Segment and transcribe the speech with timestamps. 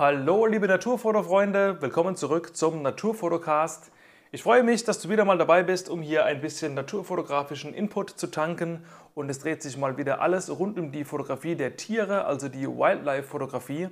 [0.00, 3.92] Hallo liebe Naturfotofreunde, willkommen zurück zum Naturfotocast.
[4.32, 8.08] Ich freue mich, dass du wieder mal dabei bist, um hier ein bisschen naturfotografischen Input
[8.08, 8.82] zu tanken.
[9.14, 12.66] Und es dreht sich mal wieder alles rund um die Fotografie der Tiere, also die
[12.66, 13.90] Wildlife-Fotografie.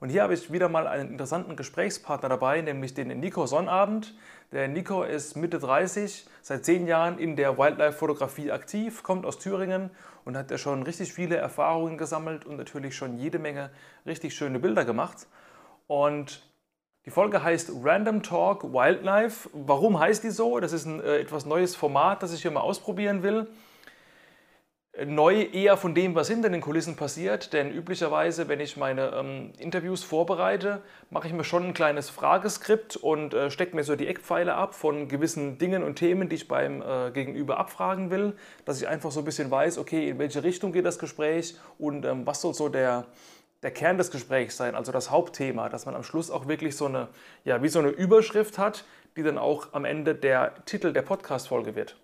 [0.00, 4.12] Und hier habe ich wieder mal einen interessanten Gesprächspartner dabei, nämlich den Nico Sonnabend.
[4.50, 9.90] Der Nico ist Mitte 30, seit zehn Jahren in der Wildlife-Fotografie aktiv, kommt aus Thüringen
[10.24, 13.70] und hat ja schon richtig viele Erfahrungen gesammelt und natürlich schon jede Menge
[14.04, 15.28] richtig schöne Bilder gemacht.
[15.86, 16.42] Und
[17.04, 19.50] die Folge heißt Random Talk Wildlife.
[19.52, 20.60] Warum heißt die so?
[20.60, 23.48] Das ist ein äh, etwas neues Format, das ich hier mal ausprobieren will
[25.04, 27.52] neu eher von dem, was hinter den Kulissen passiert.
[27.52, 32.96] Denn üblicherweise, wenn ich meine ähm, Interviews vorbereite, mache ich mir schon ein kleines Frageskript
[32.96, 36.48] und äh, stecke mir so die Eckpfeile ab von gewissen Dingen und Themen, die ich
[36.48, 40.44] beim äh, Gegenüber abfragen will, dass ich einfach so ein bisschen weiß, okay, in welche
[40.44, 43.06] Richtung geht das Gespräch und ähm, was soll so der,
[43.64, 46.84] der Kern des Gesprächs sein, also das Hauptthema, dass man am Schluss auch wirklich so
[46.84, 47.08] eine,
[47.44, 48.84] ja, wie so eine Überschrift hat,
[49.16, 51.96] die dann auch am Ende der Titel der Podcast-Folge wird.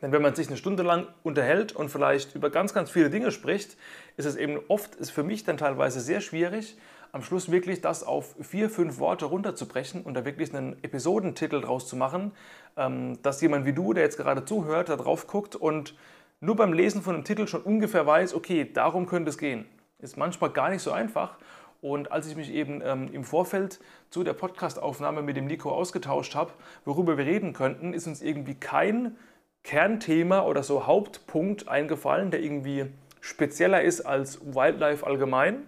[0.00, 3.30] Denn wenn man sich eine Stunde lang unterhält und vielleicht über ganz, ganz viele Dinge
[3.30, 3.76] spricht,
[4.16, 6.78] ist es eben oft, ist für mich dann teilweise sehr schwierig,
[7.12, 11.86] am Schluss wirklich das auf vier, fünf Worte runterzubrechen und da wirklich einen Episodentitel draus
[11.86, 12.32] zu machen,
[12.78, 15.94] ähm, dass jemand wie du, der jetzt gerade zuhört, da drauf guckt und
[16.40, 19.66] nur beim Lesen von einem Titel schon ungefähr weiß, okay, darum könnte es gehen.
[20.04, 21.38] Ist manchmal gar nicht so einfach.
[21.80, 23.80] Und als ich mich eben ähm, im Vorfeld
[24.10, 26.52] zu der Podcastaufnahme mit dem Nico ausgetauscht habe,
[26.84, 29.16] worüber wir reden könnten, ist uns irgendwie kein
[29.62, 32.84] Kernthema oder so Hauptpunkt eingefallen, der irgendwie
[33.22, 35.66] spezieller ist als Wildlife allgemein.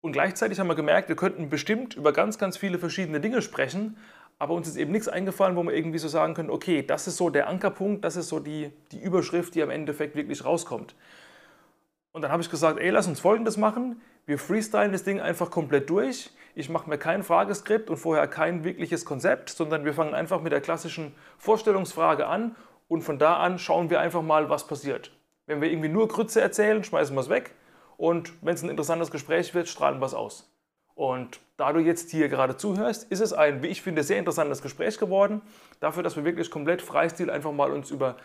[0.00, 3.96] Und gleichzeitig haben wir gemerkt, wir könnten bestimmt über ganz, ganz viele verschiedene Dinge sprechen,
[4.40, 7.18] aber uns ist eben nichts eingefallen, wo wir irgendwie so sagen können, okay, das ist
[7.18, 10.96] so der Ankerpunkt, das ist so die, die Überschrift, die am Endeffekt wirklich rauskommt.
[12.12, 14.00] Und dann habe ich gesagt, ey, lass uns Folgendes machen.
[14.26, 16.30] Wir freestylen das Ding einfach komplett durch.
[16.54, 20.52] Ich mache mir kein Frageskript und vorher kein wirkliches Konzept, sondern wir fangen einfach mit
[20.52, 22.56] der klassischen Vorstellungsfrage an
[22.88, 25.12] und von da an schauen wir einfach mal, was passiert.
[25.46, 27.54] Wenn wir irgendwie nur Grütze erzählen, schmeißen wir es weg
[27.96, 30.52] und wenn es ein interessantes Gespräch wird, strahlen wir es aus.
[30.94, 34.62] Und da du jetzt hier gerade zuhörst, ist es ein, wie ich finde, sehr interessantes
[34.62, 35.42] Gespräch geworden.
[35.78, 38.16] Dafür, dass wir wirklich komplett Freistil einfach mal uns über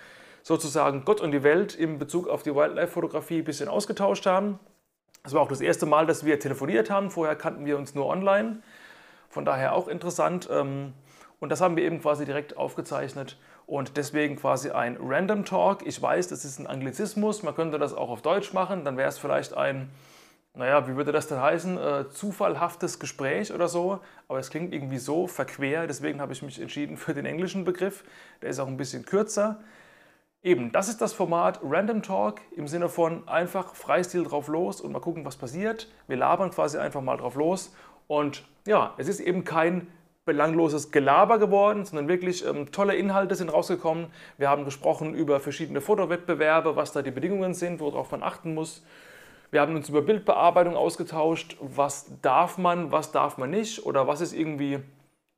[0.44, 4.60] sozusagen Gott und die Welt in Bezug auf die Wildlife-Fotografie ein bisschen ausgetauscht haben.
[5.24, 7.10] Es war auch das erste Mal, dass wir telefoniert haben.
[7.10, 8.62] Vorher kannten wir uns nur online.
[9.30, 10.48] Von daher auch interessant.
[10.52, 10.94] Ähm,
[11.40, 15.86] und das haben wir eben quasi direkt aufgezeichnet und deswegen quasi ein Random Talk.
[15.86, 19.10] Ich weiß, das ist ein Anglizismus, man könnte das auch auf Deutsch machen, dann wäre
[19.10, 19.90] es vielleicht ein,
[20.54, 24.00] naja, wie würde das denn heißen, äh, zufallhaftes Gespräch oder so,
[24.30, 28.06] aber es klingt irgendwie so verquer, deswegen habe ich mich entschieden für den englischen Begriff,
[28.42, 29.60] der ist auch ein bisschen kürzer.
[30.46, 34.92] Eben, das ist das Format Random Talk im Sinne von einfach Freistil drauf los und
[34.92, 35.88] mal gucken, was passiert.
[36.08, 37.74] Wir labern quasi einfach mal drauf los.
[38.08, 39.88] Und ja, es ist eben kein
[40.26, 44.08] belangloses Gelaber geworden, sondern wirklich ähm, tolle Inhalte sind rausgekommen.
[44.38, 48.84] Wir haben gesprochen über verschiedene Fotowettbewerbe, was da die Bedingungen sind, worauf man achten muss.
[49.50, 54.20] Wir haben uns über Bildbearbeitung ausgetauscht, was darf man, was darf man nicht oder was
[54.20, 54.80] ist irgendwie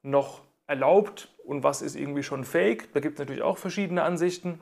[0.01, 2.91] noch erlaubt und was ist irgendwie schon fake.
[2.93, 4.59] Da gibt es natürlich auch verschiedene Ansichten.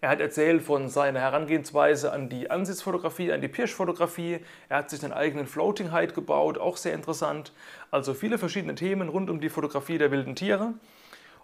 [0.00, 4.38] Er hat erzählt von seiner Herangehensweise an die Ansitzfotografie, an die Pirschfotografie.
[4.68, 7.52] Er hat sich einen eigenen Floating Height gebaut, auch sehr interessant.
[7.90, 10.74] Also viele verschiedene Themen rund um die Fotografie der wilden Tiere.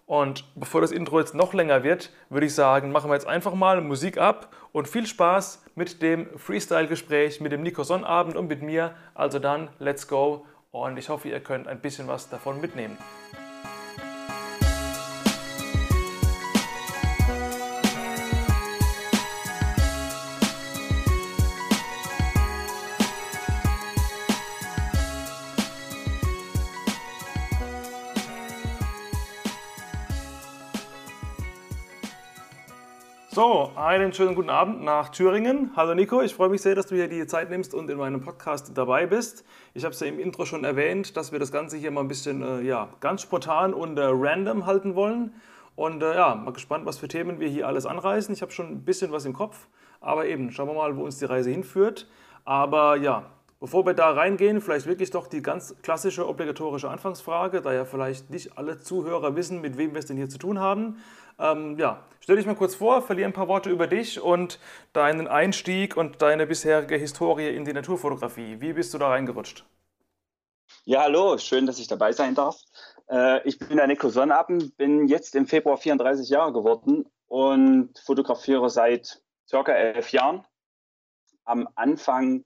[0.06, 3.54] Und bevor das Intro jetzt noch länger wird, würde ich sagen, machen wir jetzt einfach
[3.54, 8.62] mal Musik ab und viel Spaß mit dem Freestyle-Gespräch mit dem Nico Sonnabend und mit
[8.62, 8.94] mir.
[9.14, 12.98] Also dann, let's go und ich hoffe, ihr könnt ein bisschen was davon mitnehmen.
[33.34, 35.72] So, einen schönen guten Abend nach Thüringen.
[35.74, 38.20] Hallo Nico, ich freue mich sehr, dass du hier die Zeit nimmst und in meinem
[38.20, 39.44] Podcast dabei bist.
[39.74, 42.06] Ich habe es ja im Intro schon erwähnt, dass wir das Ganze hier mal ein
[42.06, 45.34] bisschen äh, ja, ganz spontan und äh, random halten wollen.
[45.74, 48.32] Und äh, ja, mal gespannt, was für Themen wir hier alles anreißen.
[48.32, 49.66] Ich habe schon ein bisschen was im Kopf,
[50.00, 52.06] aber eben, schauen wir mal, wo uns die Reise hinführt.
[52.44, 53.26] Aber ja,
[53.64, 58.28] Bevor wir da reingehen, vielleicht wirklich doch die ganz klassische obligatorische Anfangsfrage, da ja vielleicht
[58.28, 60.98] nicht alle Zuhörer wissen, mit wem wir es denn hier zu tun haben.
[61.38, 64.58] Ähm, ja, stell dich mal kurz vor, verliere ein paar Worte über dich und
[64.92, 68.60] deinen Einstieg und deine bisherige Historie in die Naturfotografie.
[68.60, 69.64] Wie bist du da reingerutscht?
[70.84, 72.60] Ja, hallo, schön, dass ich dabei sein darf.
[73.08, 78.70] Äh, ich bin der Nico Sonnappen, bin jetzt im Februar 34 Jahre geworden und fotografiere
[78.70, 80.46] seit circa elf Jahren.
[81.44, 82.44] Am Anfang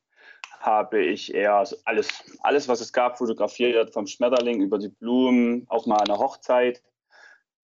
[0.61, 5.87] habe ich eher alles, alles, was es gab, fotografiert, vom Schmetterling über die Blumen, auch
[5.87, 6.83] mal eine Hochzeit.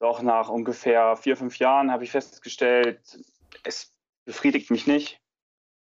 [0.05, 3.19] Doch nach ungefähr vier, fünf Jahren habe ich festgestellt,
[3.63, 3.91] es
[4.27, 5.19] befriedigt mich nicht.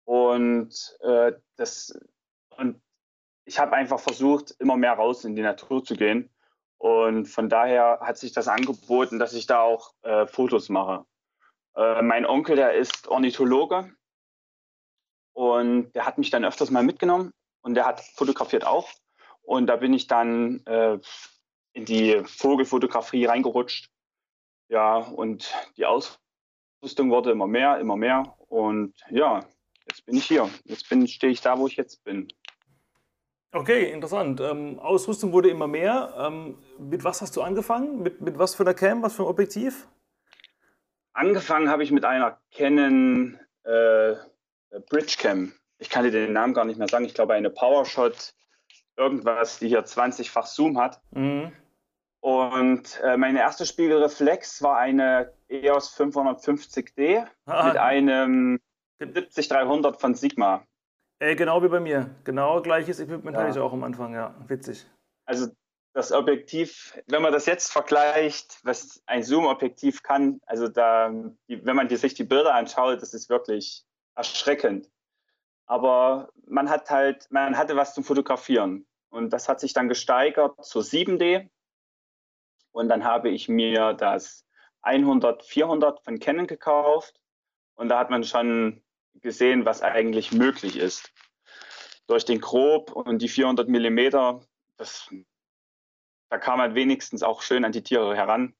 [0.05, 1.93] Und, äh, das,
[2.57, 2.81] und
[3.47, 6.33] ich habe einfach versucht, immer mehr raus in die Natur zu gehen.
[6.79, 11.05] Und von daher hat sich das angeboten, dass ich da auch äh, Fotos mache.
[11.75, 13.93] Äh, mein Onkel, der ist Ornithologe
[15.33, 17.33] und der hat mich dann öfters mal mitgenommen
[17.63, 18.89] und der hat fotografiert auch.
[19.43, 21.01] Und da bin ich dann äh,
[21.73, 23.91] in die Vogelfotografie reingerutscht.
[24.69, 28.37] Ja, und die Ausrüstung wurde immer mehr, immer mehr.
[28.49, 29.45] Und ja,
[29.89, 30.49] jetzt bin ich hier.
[30.65, 32.29] Jetzt stehe ich da, wo ich jetzt bin.
[33.53, 34.41] Okay, interessant.
[34.41, 36.15] Ähm, Ausrüstung wurde immer mehr.
[36.19, 38.03] Ähm, mit was hast du angefangen?
[38.03, 39.89] Mit, mit was für einer Cam, was für ein Objektiv?
[41.15, 44.17] Angefangen habe ich mit einer Canon äh,
[44.91, 45.53] Bridgecam.
[45.79, 47.07] Ich kann dir den Namen gar nicht mehr sagen.
[47.07, 48.35] Ich glaube, eine PowerShot,
[48.97, 51.01] irgendwas, die hier 20-fach Zoom hat.
[51.13, 51.53] Mhm.
[52.27, 57.69] Und äh, meine erste Spiegelreflex war eine EOS 550D ah.
[57.69, 58.59] mit einem
[59.01, 60.65] 70-300 von Sigma.
[61.21, 62.11] Äh, genau wie bei mir.
[62.25, 63.43] Genau gleiches Equipment ja.
[63.43, 64.35] hatte ich auch am Anfang, ja.
[64.49, 64.85] Witzig.
[65.25, 65.47] Also
[65.93, 71.15] das Objektiv, wenn man das jetzt vergleicht, was ein Zoom-Objektiv kann, also da,
[71.47, 73.85] wenn man sich die Bilder anschaut, das ist wirklich
[74.17, 74.91] erschreckend.
[75.67, 78.85] Aber man hat halt, man hatte was zum Fotografieren.
[79.11, 81.49] Und das hat sich dann gesteigert zu 7D.
[82.77, 84.45] Und dann habe ich mir das
[84.83, 87.19] 100, 400 von Canon gekauft.
[87.75, 88.83] Und da hat man schon
[89.15, 91.11] gesehen, was eigentlich möglich ist.
[92.07, 94.43] Durch den Grob und die 400 Millimeter,
[94.77, 95.09] das,
[96.29, 98.55] da kam man wenigstens auch schön an die Tiere heran.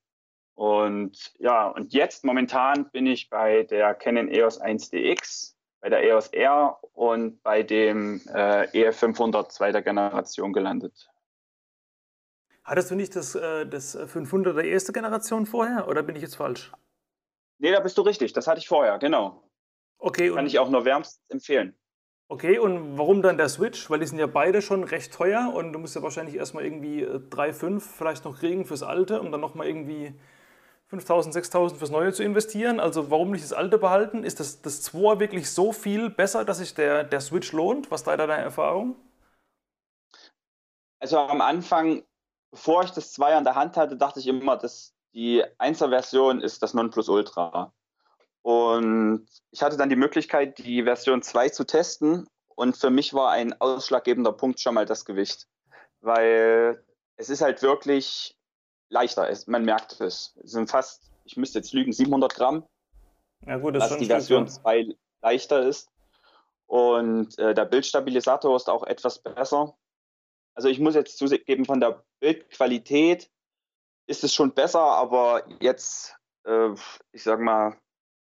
[0.55, 6.29] Und ja, und jetzt momentan bin ich bei der Canon EOS 1DX, bei der EOS
[6.29, 11.07] R und bei dem äh, EF500 zweiter Generation gelandet.
[12.67, 16.73] Hattest du nicht das, äh, das 500er erste Generation vorher oder bin ich jetzt falsch?
[17.59, 18.33] Nee, da bist du richtig.
[18.33, 19.49] Das hatte ich vorher, genau.
[19.99, 20.33] Okay.
[20.33, 21.77] Kann ich auch nur wärmstens empfehlen.
[22.29, 23.89] Okay, und warum dann der Switch?
[23.89, 27.07] Weil die sind ja beide schon recht teuer und du musst ja wahrscheinlich erstmal irgendwie
[27.31, 30.13] 3, äh, 5 vielleicht noch kriegen fürs alte, um dann nochmal irgendwie
[30.89, 32.81] 5000, 6000 fürs neue zu investieren.
[32.81, 34.25] Also warum nicht das alte behalten?
[34.25, 37.93] Ist das, das 2 wirklich so viel besser, dass sich der, der Switch lohnt?
[37.93, 38.97] Was ist da deine Erfahrung?
[40.99, 42.03] Also am Anfang,
[42.57, 46.41] bevor ich das 2 an der Hand hatte, dachte ich immer, dass die 1er Version
[46.41, 47.71] ist das Nonplusultra.
[48.41, 52.27] Und ich hatte dann die Möglichkeit, die Version 2 zu testen.
[52.55, 55.47] Und für mich war ein ausschlaggebender Punkt schon mal das Gewicht.
[56.01, 56.83] Weil
[57.17, 58.39] es ist halt wirklich
[58.89, 59.29] leichter.
[59.29, 60.35] Es, man merkt es.
[60.43, 62.65] Es sind fast, ich müsste jetzt lügen, 700 Gramm.
[63.47, 65.91] Ja gut, das dass die Version 2 leichter ist.
[66.65, 69.77] Und äh, der Bildstabilisator ist auch etwas besser.
[70.57, 73.31] Also ich muss jetzt zugeben, von der Bildqualität
[74.07, 76.71] ist es schon besser, aber jetzt, äh,
[77.13, 77.79] ich sag mal,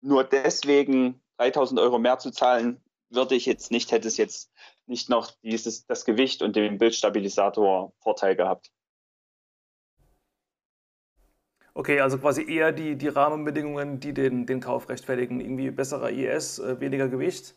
[0.03, 4.53] nur deswegen 3000 Euro mehr zu zahlen, würde ich jetzt nicht, hätte es jetzt
[4.87, 8.71] nicht noch dieses, das Gewicht und den Bildstabilisator Vorteil gehabt.
[11.73, 15.41] Okay, also quasi eher die, die Rahmenbedingungen, die den, den Kauf rechtfertigen.
[15.41, 17.55] Irgendwie besserer IS, äh, weniger Gewicht.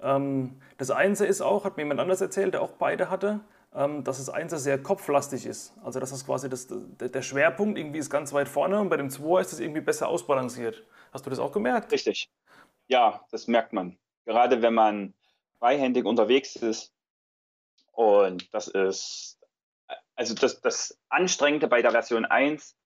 [0.00, 3.40] Ähm, das Einser ist auch, hat mir jemand anders erzählt, der auch beide hatte,
[3.76, 5.76] dass das Einser sehr kopflastig ist.
[5.84, 9.10] Also dass das quasi das, der Schwerpunkt irgendwie ist ganz weit vorne und bei dem
[9.10, 10.82] Zweier ist es irgendwie besser ausbalanciert.
[11.12, 11.92] Hast du das auch gemerkt?
[11.92, 12.30] Richtig.
[12.88, 13.98] Ja, das merkt man.
[14.24, 15.14] Gerade wenn man
[15.58, 16.94] freihändig unterwegs ist.
[17.92, 19.38] Und das ist,
[20.14, 22.76] also das, das Anstrengende bei der Version 1,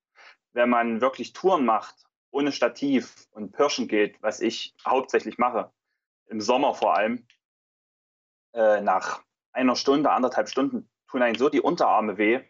[0.55, 1.95] wenn man wirklich Touren macht,
[2.33, 5.71] ohne Stativ und Pirschen geht, was ich hauptsächlich mache,
[6.27, 7.27] im Sommer vor allem,
[8.55, 12.41] äh, nach einer Stunde, anderthalb Stunden tun einen so die Unterarme weh,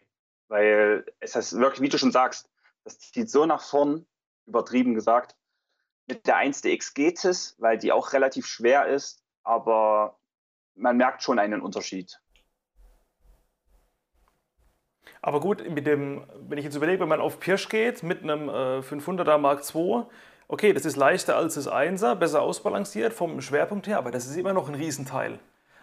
[0.47, 2.49] weil es ist wirklich, wie du schon sagst,
[2.83, 4.05] das zieht so nach vorn,
[4.45, 5.35] übertrieben gesagt,
[6.07, 10.19] mit der 1DX geht es, weil die auch relativ schwer ist, aber
[10.75, 12.19] man merkt schon einen Unterschied.
[15.21, 18.49] Aber gut, mit dem, wenn ich jetzt überlege, wenn man auf Pirsch geht mit einem
[18.49, 20.03] äh, 500er Mark II,
[20.47, 24.35] okay, das ist leichter als das 1er, besser ausbalanciert vom Schwerpunkt her, aber das ist
[24.35, 25.39] immer noch ein Riesenteil.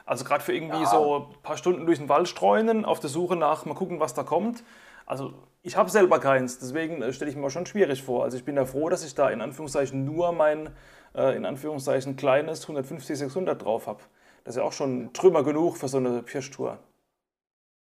[0.08, 0.86] Also gerade für irgendwie ja.
[0.86, 4.14] so ein paar Stunden durch den Wald streunen, auf der Suche nach, mal gucken, was
[4.14, 4.64] da kommt.
[5.04, 8.24] Also ich habe selber keins, deswegen äh, stelle ich mir schon schwierig vor.
[8.24, 10.74] Also ich bin ja froh, dass ich da in Anführungszeichen nur mein,
[11.14, 14.00] äh, in Anführungszeichen kleines 150, 600 drauf habe.
[14.44, 16.78] Das ist ja auch schon Trümmer genug für so eine Pirschtour.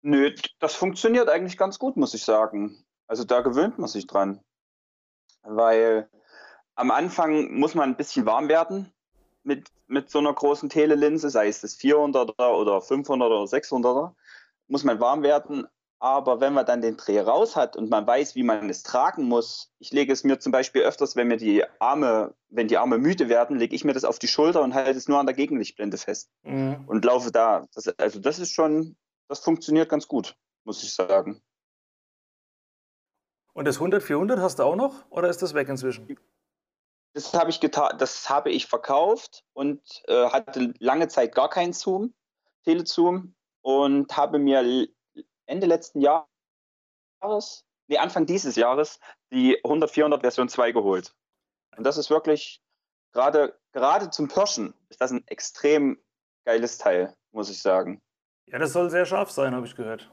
[0.01, 2.83] Nö, das funktioniert eigentlich ganz gut, muss ich sagen.
[3.07, 4.41] Also da gewöhnt man sich dran.
[5.43, 6.09] Weil
[6.75, 8.91] am Anfang muss man ein bisschen warm werden.
[9.43, 14.13] Mit, mit so einer großen Telelinse, sei es das 400er oder 500er oder 600er,
[14.67, 15.67] muss man warm werden.
[15.99, 19.25] Aber wenn man dann den Dreh raus hat und man weiß, wie man es tragen
[19.25, 22.97] muss, ich lege es mir zum Beispiel öfters, wenn mir die Arme, wenn die Arme
[22.97, 25.35] müde werden, lege ich mir das auf die Schulter und halte es nur an der
[25.35, 26.85] Gegenlichtblende fest mhm.
[26.87, 27.67] und laufe da.
[27.75, 28.95] Das, also das ist schon,
[29.27, 31.39] das funktioniert ganz gut, muss ich sagen.
[33.53, 36.17] Und das 100-400 hast du auch noch oder ist das weg inzwischen?
[37.13, 41.73] Das habe ich getan, das habe ich verkauft und äh, hatte lange Zeit gar keinen
[41.73, 42.13] Zoom,
[42.63, 44.87] Telezoom und habe mir
[45.45, 48.99] Ende letzten Jahres, nee, Anfang dieses Jahres,
[49.31, 51.13] die 100-400 Version 2 geholt.
[51.75, 52.61] Und das ist wirklich,
[53.11, 56.01] gerade, gerade zum Pirschen, ist das ein extrem
[56.45, 58.01] geiles Teil, muss ich sagen.
[58.47, 60.11] Ja, das soll sehr scharf sein, habe ich gehört.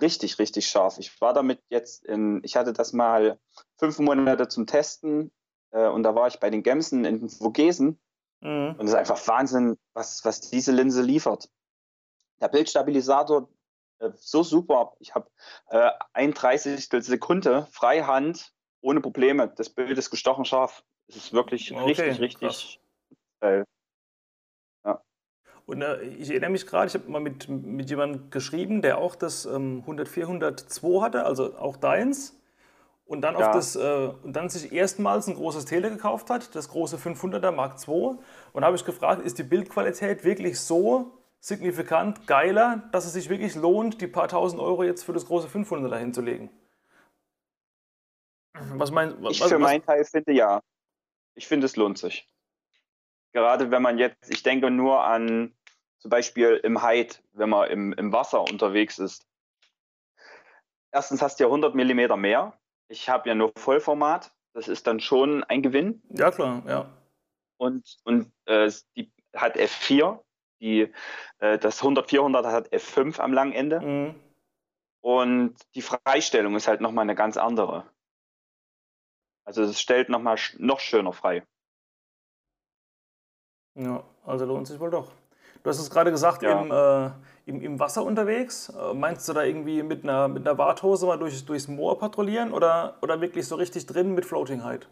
[0.00, 0.98] Richtig, richtig scharf.
[0.98, 3.38] Ich war damit jetzt in, ich hatte das mal
[3.78, 5.32] fünf Monate zum Testen
[5.76, 7.98] äh, und da war ich bei den Gemsen in den Vogesen.
[8.40, 8.76] Mhm.
[8.78, 11.50] Und es ist einfach Wahnsinn, was, was diese Linse liefert.
[12.40, 13.48] Der Bildstabilisator,
[13.98, 14.94] äh, so super.
[15.00, 15.28] Ich habe
[15.68, 19.48] äh, ein Dreißigstel Sekunde Freihand ohne Probleme.
[19.48, 20.82] Das Bild ist gestochen scharf.
[21.08, 22.80] Es ist wirklich okay, richtig, richtig
[23.40, 23.64] geil.
[24.84, 25.02] Ja.
[25.66, 29.14] Und äh, ich erinnere mich gerade, ich habe mal mit, mit jemandem geschrieben, der auch
[29.14, 32.38] das ähm, 100-402 hatte, also auch deins.
[33.06, 33.46] Und dann, ja.
[33.46, 37.52] auf das, äh, und dann sich erstmals ein großes Tele gekauft hat, das große 500er
[37.52, 38.16] Mark II.
[38.52, 43.54] Und habe ich gefragt, ist die Bildqualität wirklich so signifikant geiler, dass es sich wirklich
[43.54, 46.50] lohnt, die paar tausend Euro jetzt für das große 500er hinzulegen.
[48.74, 50.60] Was mein, was, ich für meinen Teil finde ja.
[51.36, 52.28] Ich finde, es lohnt sich.
[53.32, 55.54] Gerade wenn man jetzt, ich denke nur an
[55.98, 59.26] zum Beispiel im Hyde, wenn man im, im Wasser unterwegs ist.
[60.90, 62.58] Erstens hast du ja 100 mm mehr.
[62.88, 64.32] Ich habe ja nur Vollformat.
[64.52, 66.02] Das ist dann schon ein Gewinn.
[66.10, 66.88] Ja, klar, ja.
[67.58, 70.20] Und, und äh, die hat F4
[70.60, 70.92] die,
[71.38, 73.80] äh, das 100-400 hat F5 am langen Ende.
[73.80, 74.14] Mhm.
[75.00, 77.88] Und die Freistellung ist halt nochmal eine ganz andere.
[79.44, 81.46] Also es stellt nochmal noch schöner frei.
[83.74, 85.12] Ja, also lohnt sich wohl doch.
[85.66, 86.62] Du hast es gerade gesagt, ja.
[86.62, 87.10] im, äh,
[87.50, 88.68] im, im, Wasser unterwegs.
[88.68, 92.52] Äh, meinst du da irgendwie mit einer, mit einer Warthose mal durch, durchs Moor patrouillieren
[92.52, 94.86] oder, oder wirklich so richtig drin mit Floating Height?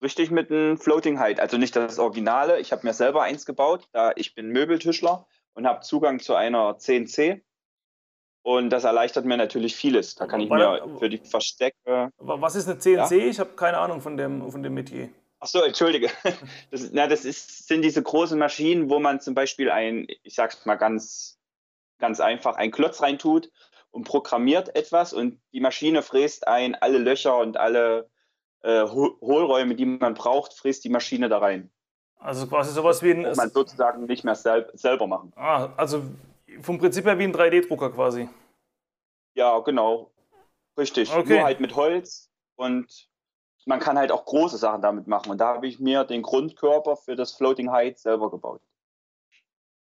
[0.00, 2.60] Richtig mit einem Floating Height, also nicht das Originale.
[2.60, 6.78] Ich habe mir selber eins gebaut, da ich bin Möbeltischler und habe Zugang zu einer
[6.78, 7.42] CNC.
[8.42, 10.14] Und das erleichtert mir natürlich vieles.
[10.14, 12.12] Da kann ich mir für die Verstecke.
[12.18, 13.10] Was ist eine CNC?
[13.10, 13.26] Ja?
[13.26, 15.08] Ich habe keine Ahnung von dem, von dem Metier.
[15.46, 16.10] Ach so, entschuldige.
[16.72, 20.66] Das, na, das ist, sind diese großen Maschinen, wo man zum Beispiel ein, ich sag's
[20.66, 21.38] mal ganz,
[21.98, 23.52] ganz einfach, ein Klotz reintut
[23.92, 28.10] und programmiert etwas und die Maschine fräst ein alle Löcher und alle
[28.62, 31.70] äh, Hohlräume, die man braucht, fräst die Maschine da rein.
[32.18, 33.22] Also quasi sowas wie ein.
[33.22, 35.32] Muss man sozusagen nicht mehr sel selber machen.
[35.36, 36.02] Ah, also
[36.60, 38.28] vom Prinzip her wie ein 3D-Drucker quasi.
[39.34, 40.10] Ja, genau.
[40.76, 41.14] Richtig.
[41.14, 41.34] Okay.
[41.34, 43.08] Nur halt mit Holz und
[43.66, 45.30] man kann halt auch große Sachen damit machen.
[45.30, 48.62] Und da habe ich mir den Grundkörper für das Floating Height selber gebaut.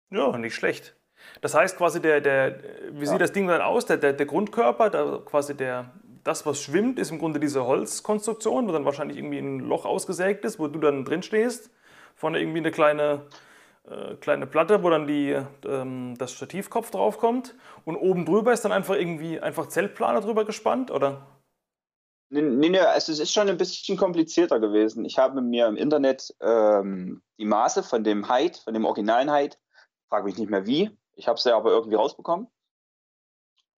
[0.10, 0.96] Ja, nicht schlecht.
[1.42, 2.60] Das heißt quasi, der, der,
[2.92, 3.12] wie ja.
[3.12, 3.86] sieht das Ding dann aus?
[3.86, 5.92] Der, der, der Grundkörper, der, quasi der,
[6.24, 10.46] das, was schwimmt, ist im Grunde diese Holzkonstruktion, wo dann wahrscheinlich irgendwie ein Loch ausgesägt
[10.46, 11.70] ist, wo du dann drin stehst.
[12.16, 13.24] Vorne irgendwie eine kleine,
[13.90, 17.56] äh, kleine Platte, wo dann die, ähm, das Stativkopf draufkommt.
[17.84, 21.26] Und oben drüber ist dann einfach irgendwie einfach Zeltplaner drüber gespannt, oder?
[22.34, 25.06] Nee, nee, also es ist schon ein bisschen komplizierter gewesen.
[25.06, 29.60] Ich habe mir im Internet ähm, die Maße von dem Height, von dem originalen Height,
[30.10, 32.48] frage mich nicht mehr wie, ich habe sie aber irgendwie rausbekommen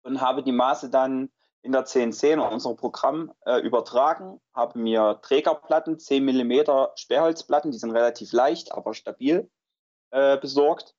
[0.03, 1.33] und habe die Maße dann
[1.63, 7.79] in der CNC in unserem Programm äh, übertragen, habe mir Trägerplatten, 10 mm Sperrholzplatten, die
[7.79, 9.51] sind relativ leicht, aber stabil,
[10.13, 10.95] äh, besorgt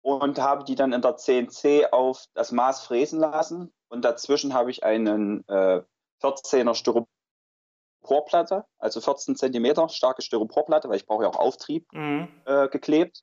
[0.00, 3.74] und habe die dann in der CNC auf das Maß fräsen lassen.
[3.88, 5.82] Und dazwischen habe ich einen äh,
[6.22, 12.28] 14er Styroporplatte, also 14 cm starke Styroporplatte, weil ich brauche ja auch Auftrieb, mhm.
[12.44, 13.22] äh, geklebt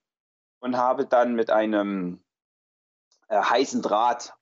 [0.60, 2.24] und habe dann mit einem
[3.28, 4.34] äh, heißen Draht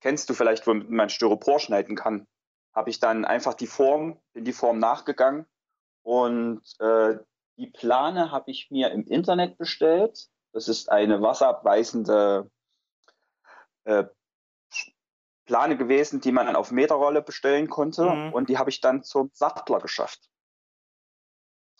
[0.00, 2.26] kennst du vielleicht, womit man Styropor schneiden kann,
[2.74, 5.46] habe ich dann einfach die Form, bin die Form nachgegangen
[6.02, 7.18] und äh,
[7.56, 10.28] die Plane habe ich mir im Internet bestellt.
[10.52, 12.50] Das ist eine wasserabweisende
[13.84, 14.04] äh,
[15.50, 18.32] Plane gewesen, die man dann auf Meterrolle bestellen konnte mhm.
[18.32, 20.30] und die habe ich dann zum Sattler geschafft.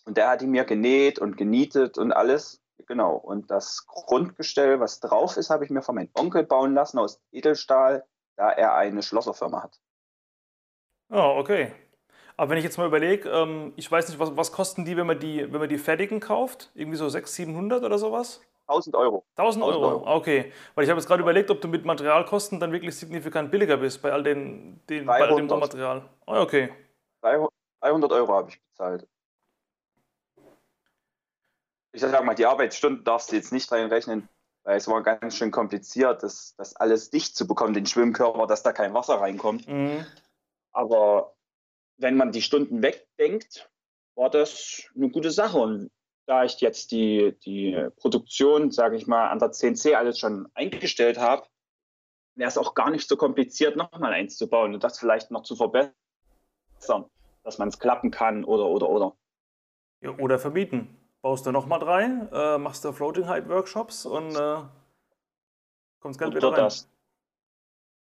[0.04, 2.60] Und der hat die mir genäht und genietet und alles.
[2.88, 3.14] Genau.
[3.14, 7.20] Und das Grundgestell, was drauf ist, habe ich mir von meinem Onkel bauen lassen aus
[7.30, 9.78] Edelstahl, da er eine Schlosserfirma hat.
[11.08, 11.72] Oh, okay.
[12.36, 15.06] Aber wenn ich jetzt mal überlege, ähm, ich weiß nicht, was, was kosten die, wenn
[15.06, 16.72] man die, wenn man die fertigen kauft?
[16.74, 18.40] Irgendwie so 600, 700 oder sowas?
[18.70, 19.24] 1000 Euro.
[19.36, 20.16] 1000 Euro, 1000 Euro.
[20.16, 20.52] okay.
[20.74, 24.00] Weil ich habe jetzt gerade überlegt, ob du mit Materialkosten dann wirklich signifikant billiger bist
[24.00, 26.08] bei all, den, den, bei all dem Material.
[26.26, 26.72] Oh, okay.
[27.22, 29.06] 300 Euro habe ich bezahlt.
[31.92, 34.28] Ich sage mal, die Arbeitsstunden darfst du jetzt nicht reinrechnen,
[34.62, 38.62] weil es war ganz schön kompliziert, das, das alles dicht zu bekommen, den Schwimmkörper, dass
[38.62, 39.66] da kein Wasser reinkommt.
[39.66, 40.06] Mhm.
[40.72, 41.34] Aber
[41.98, 43.68] wenn man die Stunden wegdenkt,
[44.14, 45.58] war das eine gute Sache.
[45.58, 45.90] Und
[46.30, 51.18] da ich jetzt die, die Produktion, sage ich mal, an der CNC alles schon eingestellt
[51.18, 51.44] habe,
[52.36, 55.42] wäre es auch gar nicht so kompliziert, nochmal eins zu bauen und das vielleicht noch
[55.42, 55.92] zu verbessern,
[57.42, 59.16] dass man es klappen kann oder, oder, oder.
[60.02, 60.96] Ja, oder verbieten.
[61.20, 64.62] Baust du nochmal drei, äh, machst du Floating Height Workshops und äh,
[65.98, 66.56] kommst Geld wieder rein.
[66.58, 66.88] Das.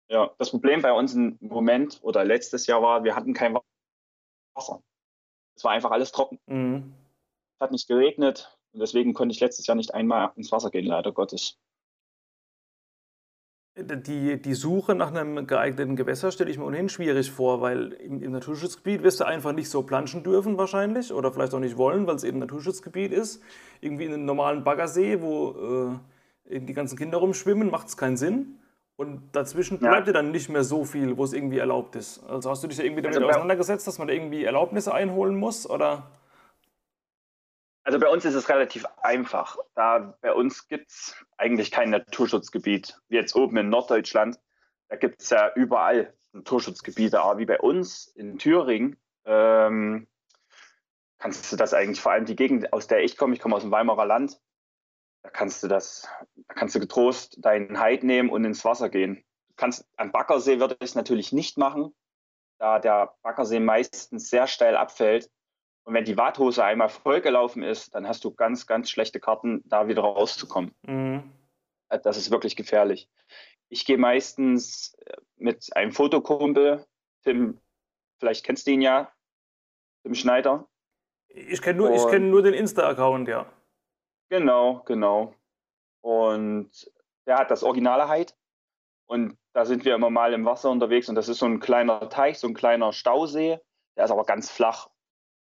[0.08, 3.58] Ja, das Problem bei uns im Moment oder letztes Jahr war, wir hatten kein
[4.54, 4.84] Wasser.
[5.56, 6.40] Es war einfach alles trocken.
[6.46, 6.94] Mhm.
[7.60, 10.86] Es hat nicht geregnet und deswegen konnte ich letztes Jahr nicht einmal ins Wasser gehen,
[10.86, 11.58] leider Gottes.
[13.76, 18.24] Die, die Suche nach einem geeigneten Gewässer stelle ich mir ohnehin schwierig vor, weil im,
[18.24, 22.08] im, Naturschutzgebiet wirst du einfach nicht so planschen dürfen wahrscheinlich oder vielleicht auch nicht wollen,
[22.08, 23.44] weil es eben Naturschutzgebiet ist.
[23.82, 26.00] Irgendwie in einem normalen Baggersee, wo
[26.50, 28.60] äh, die ganzen Kinder rumschwimmen, macht es keinen Sinn.
[28.96, 30.14] Und dazwischen bleibt ja.
[30.14, 32.24] dir dann nicht mehr so viel, wo es irgendwie erlaubt ist.
[32.24, 35.36] Also hast du dich da irgendwie damit also auseinandergesetzt, dass man da irgendwie Erlaubnisse einholen
[35.36, 35.70] muss?
[35.70, 36.10] Oder?
[37.90, 39.58] Also bei uns ist es relativ einfach.
[39.74, 43.02] Da bei uns gibt es eigentlich kein Naturschutzgebiet.
[43.08, 44.40] Wie jetzt oben in Norddeutschland,
[44.90, 47.20] da gibt es ja überall Naturschutzgebiete.
[47.20, 50.08] Aber wie bei uns in Thüringen, ähm,
[51.18, 53.64] kannst du das eigentlich, vor allem die Gegend, aus der ich komme, ich komme aus
[53.64, 54.40] dem Weimarer Land,
[55.24, 59.16] da kannst du das, da kannst du getrost deinen Heid nehmen und ins Wasser gehen.
[59.48, 61.96] Du kannst, am Baggersee würde ich es natürlich nicht machen,
[62.60, 65.32] da der Baggersee meistens sehr steil abfällt.
[65.90, 69.88] Und wenn die Warthose einmal vollgelaufen ist, dann hast du ganz, ganz schlechte Karten, da
[69.88, 70.72] wieder rauszukommen.
[70.84, 71.34] Mhm.
[71.90, 73.10] Äh, das ist wirklich gefährlich.
[73.70, 76.86] Ich gehe meistens äh, mit einem Fotokumpel,
[77.24, 77.60] Tim,
[78.20, 79.12] vielleicht kennst du ihn ja,
[80.04, 80.68] Tim Schneider.
[81.30, 83.52] Ich kenne nur, kenn nur den Insta-Account, ja.
[84.30, 85.34] Genau, genau.
[86.02, 86.70] Und
[87.26, 88.38] der hat das originale Heid.
[89.08, 92.10] Und da sind wir immer mal im Wasser unterwegs und das ist so ein kleiner
[92.10, 93.58] Teich, so ein kleiner Stausee.
[93.98, 94.92] Der ist aber ganz flach.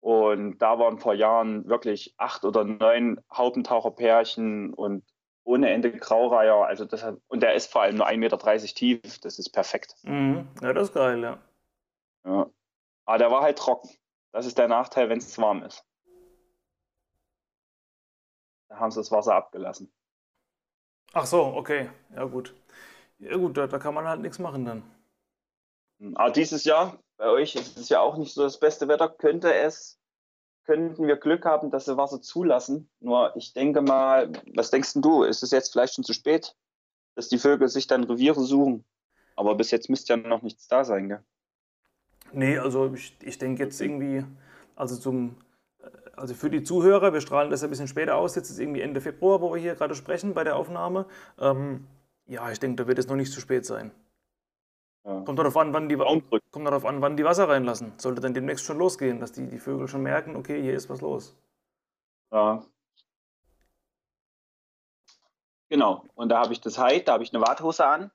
[0.05, 5.03] Und da waren vor Jahren wirklich acht oder neun Haubentaucherpärchen und
[5.45, 6.67] ohne Ende Graureiher.
[6.67, 8.39] Also das hat, und der ist vor allem nur 1,30 Meter
[8.75, 9.19] tief.
[9.21, 9.95] Das ist perfekt.
[10.03, 10.47] Mhm.
[10.61, 11.39] Ja, das ist geil, ja.
[12.27, 12.51] ja.
[13.07, 13.89] Aber der war halt trocken.
[14.33, 15.87] Das ist der Nachteil, wenn es warm ist.
[18.69, 19.91] Da haben sie das Wasser abgelassen.
[21.15, 21.89] Ach so, okay.
[22.15, 22.55] Ja, gut.
[23.21, 24.83] Ja, gut, da, da kann man halt nichts machen dann.
[25.99, 29.09] Hm, aber dieses Jahr, bei euch ist es ja auch nicht so das beste Wetter,
[29.09, 29.99] könnte es,
[30.65, 32.89] könnten wir Glück haben, dass sie Wasser zulassen.
[33.01, 35.23] Nur ich denke mal, was denkst du?
[35.23, 36.57] Ist es jetzt vielleicht schon zu spät,
[37.15, 38.85] dass die Vögel sich dann Reviere suchen?
[39.37, 41.25] Aber bis jetzt müsste ja noch nichts da sein, gell?
[42.33, 44.25] Nee, also ich, ich denke jetzt irgendwie,
[44.75, 45.37] also zum
[46.17, 49.01] also für die Zuhörer, wir strahlen das ein bisschen später aus, jetzt ist irgendwie Ende
[49.01, 51.07] Februar, wo wir hier gerade sprechen bei der Aufnahme.
[51.39, 51.87] Ähm,
[52.27, 53.91] ja, ich denke, da wird es noch nicht zu spät sein.
[55.05, 55.21] Ja.
[55.21, 57.93] Kommt darauf an, wann die, kommt darauf an, wann die Wasser reinlassen.
[57.99, 61.03] Sollte dann demnächst schon losgehen, dass die, die Vögel schon merken, okay, hier ist was
[61.03, 61.37] los.
[62.33, 62.65] Ja.
[65.69, 66.05] Genau.
[66.15, 68.11] Und da habe ich das Heid, da habe ich eine Warthose an,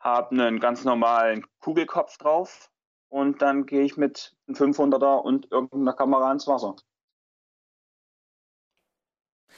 [0.00, 2.70] habe einen ganz normalen Kugelkopf drauf
[3.08, 6.74] und dann gehe ich mit einem 500er und irgendeiner Kamera ins Wasser.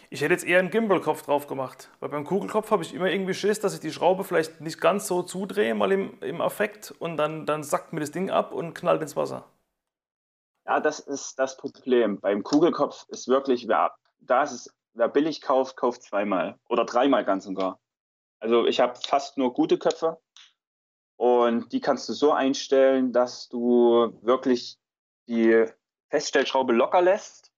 [0.08, 3.34] Ich hätte jetzt eher einen Gimbal-Kopf drauf gemacht, weil beim Kugelkopf habe ich immer irgendwie
[3.34, 7.16] Schiss, dass ich die Schraube vielleicht nicht ganz so zudrehe, mal im, im Affekt und
[7.16, 9.44] dann, dann sackt mir das Ding ab und knallt ins Wasser.
[10.66, 12.20] Ja, das ist das Problem.
[12.20, 17.24] Beim Kugelkopf ist wirklich, wer, da ist es, wer billig kauft, kauft zweimal oder dreimal
[17.24, 17.78] ganz sogar.
[18.40, 20.18] Also ich habe fast nur gute Köpfe
[21.16, 24.78] und die kannst du so einstellen, dass du wirklich
[25.28, 25.66] die
[26.08, 27.49] Feststellschraube locker lässt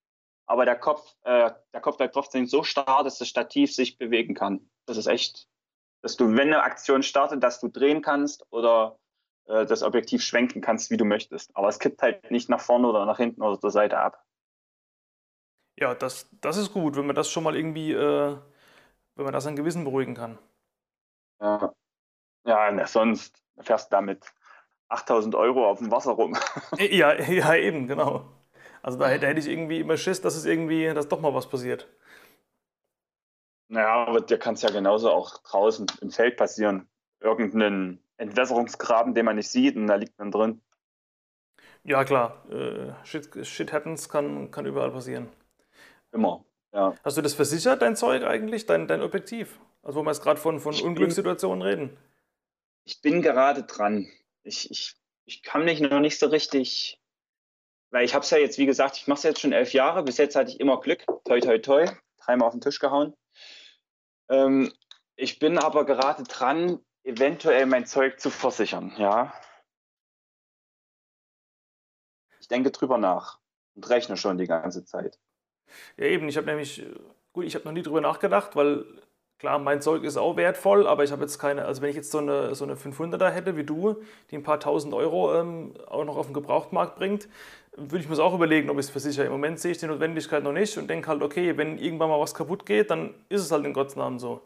[0.53, 4.35] aber der Kopf, äh, der Kopf bleibt trotzdem so starr, dass das Stativ sich bewegen
[4.35, 4.69] kann.
[4.85, 5.47] Das ist echt,
[6.03, 8.99] dass du, wenn eine Aktion startet, dass du drehen kannst oder
[9.47, 11.49] äh, das Objektiv schwenken kannst, wie du möchtest.
[11.57, 14.23] Aber es kippt halt nicht nach vorne oder nach hinten oder zur Seite ab.
[15.75, 18.37] Ja, das, das ist gut, wenn man das schon mal irgendwie, äh,
[19.15, 20.37] wenn man das ein Gewissen beruhigen kann.
[21.41, 21.73] Ja,
[22.45, 24.23] ja na, sonst fährst du damit
[24.89, 26.37] 8000 Euro auf dem Wasser rum.
[26.77, 28.42] ja, ja, eben, genau.
[28.83, 31.49] Also da hätte, hätte ich irgendwie immer Schiss, dass es irgendwie, dass doch mal was
[31.49, 31.87] passiert.
[33.69, 36.87] Naja, aber dir kann es ja genauso auch draußen im Feld passieren.
[37.21, 40.61] Irgendeinen Entwässerungsgraben, den man nicht sieht und da liegt man drin.
[41.83, 42.45] Ja, klar.
[42.51, 45.29] Äh, shit, shit happens kann, kann überall passieren.
[46.11, 46.93] Immer, ja.
[47.03, 49.59] Hast du das versichert, dein Zeug eigentlich, dein, dein Objektiv?
[49.81, 51.97] Also, wo wir jetzt gerade von, von Unglückssituationen reden.
[52.83, 54.07] Ich bin gerade dran.
[54.43, 57.01] Ich, ich, ich kann mich noch nicht so richtig,
[57.93, 60.01] weil ich habe es ja jetzt, wie gesagt, ich mache es jetzt schon elf Jahre.
[60.01, 61.05] Bis jetzt hatte ich immer Glück.
[61.25, 61.85] Toi, toi, toi.
[62.17, 63.13] Dreimal auf den Tisch gehauen.
[64.29, 64.73] Ähm,
[65.15, 69.31] ich bin aber gerade dran, eventuell mein Zeug zu versichern, ja.
[72.39, 73.39] Ich denke drüber nach
[73.75, 75.19] und rechne schon die ganze Zeit.
[75.95, 76.27] Ja, eben.
[76.27, 76.83] Ich habe nämlich,
[77.31, 78.85] gut, ich habe noch nie drüber nachgedacht, weil
[79.37, 82.11] klar, mein Zeug ist auch wertvoll, aber ich habe jetzt keine, also wenn ich jetzt
[82.11, 84.01] so eine, so eine 500er hätte wie du,
[84.31, 87.27] die ein paar tausend Euro ähm, auch noch auf den Gebrauchtmarkt bringt,
[87.75, 89.25] würde ich mir auch überlegen, ob ich es versichere.
[89.25, 92.19] Im Moment sehe ich die Notwendigkeit noch nicht und denke halt, okay, wenn irgendwann mal
[92.19, 94.41] was kaputt geht, dann ist es halt in Gottes Namen so.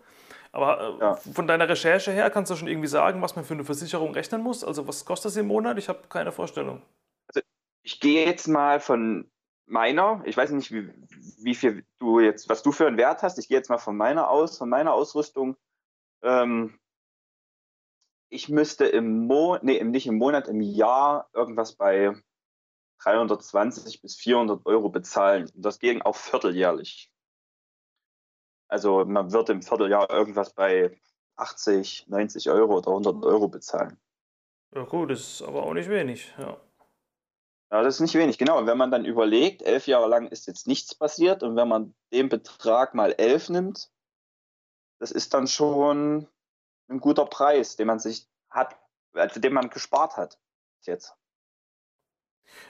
[0.52, 1.16] Aber äh, ja.
[1.16, 4.42] von deiner Recherche her kannst du schon irgendwie sagen, was man für eine Versicherung rechnen
[4.42, 4.64] muss?
[4.64, 5.78] Also was kostet es im Monat?
[5.78, 6.82] Ich habe keine Vorstellung.
[7.28, 7.42] Also
[7.84, 9.30] ich gehe jetzt mal von
[9.66, 10.90] meiner, ich weiß nicht, wie,
[11.44, 13.38] wie viel du jetzt, was du für einen Wert hast.
[13.38, 15.58] Ich gehe jetzt mal von meiner aus, von meiner Ausrüstung.
[16.24, 16.80] Ähm,
[18.30, 22.16] ich müsste im Monat, nee, nicht im Monat, im Jahr irgendwas bei
[23.04, 25.50] 320 bis 400 Euro bezahlen.
[25.54, 27.12] Und das ging auch vierteljährlich.
[28.68, 31.00] Also man wird im Vierteljahr irgendwas bei
[31.38, 33.98] 80, 90 Euro oder 100 Euro bezahlen.
[34.76, 36.60] Ja gut, das ist aber auch nicht wenig, ja.
[37.70, 38.60] Ja, das ist nicht wenig, genau.
[38.60, 41.96] Und wenn man dann überlegt, elf Jahre lang ist jetzt nichts passiert und wenn man
[42.14, 43.92] den Betrag mal elf nimmt,
[45.00, 46.28] das ist dann schon
[46.90, 48.80] ein guter Preis, den man sich hat,
[49.14, 50.40] also den man gespart hat
[50.82, 51.14] jetzt.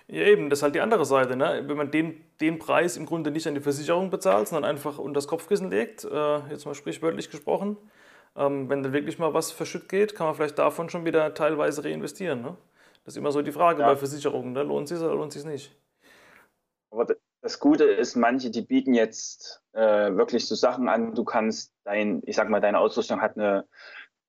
[0.07, 1.35] Ja, eben, das ist halt die andere Seite.
[1.35, 1.63] Ne?
[1.65, 5.17] Wenn man den, den Preis im Grunde nicht an die Versicherung bezahlt, sondern einfach unter
[5.17, 7.77] das Kopfkissen legt, äh, jetzt mal sprichwörtlich gesprochen,
[8.35, 11.83] ähm, wenn dann wirklich mal was verschütt geht, kann man vielleicht davon schon wieder teilweise
[11.83, 12.41] reinvestieren.
[12.41, 12.55] Ne?
[13.03, 13.87] Das ist immer so die Frage ja.
[13.87, 14.53] bei Versicherungen.
[14.53, 14.63] Ne?
[14.63, 15.75] Lohnt sich oder lohnt sich nicht?
[16.89, 17.05] Aber
[17.41, 19.79] das Gute ist, manche, die bieten jetzt äh,
[20.15, 23.65] wirklich so Sachen an, du kannst dein, ich sag mal, deine Ausrüstung hat eine,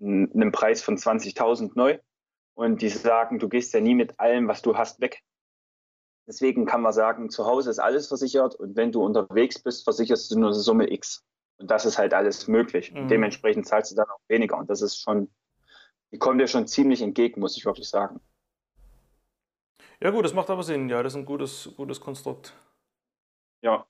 [0.00, 1.98] einen Preis von 20.000 neu
[2.54, 5.22] und die sagen, du gehst ja nie mit allem, was du hast, weg.
[6.28, 10.30] Deswegen kann man sagen, zu Hause ist alles versichert und wenn du unterwegs bist, versicherst
[10.30, 11.24] du nur eine Summe X.
[11.56, 12.92] Und das ist halt alles möglich.
[12.92, 13.08] Mhm.
[13.08, 14.58] dementsprechend zahlst du dann auch weniger.
[14.58, 15.30] Und das ist schon,
[16.12, 18.20] die kommt dir schon ziemlich entgegen, muss ich wirklich sagen.
[20.00, 20.90] Ja gut, das macht aber Sinn.
[20.90, 22.52] Ja, das ist ein gutes, gutes Konstrukt.
[23.62, 23.86] Ja.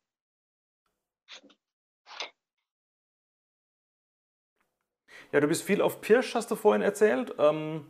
[5.33, 7.35] Ja, du bist viel auf Pirsch, hast du vorhin erzählt.
[7.39, 7.85] Ähm,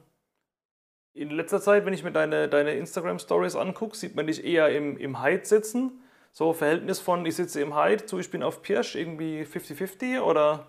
[1.19, 4.97] in letzter Zeit, wenn ich mir deine, deine Instagram-Stories angucke, sieht man dich eher im,
[4.97, 6.01] im Hyde sitzen.
[6.33, 10.69] So Verhältnis von, ich sitze im Hyde zu, ich bin auf Pirsch, irgendwie 50-50 oder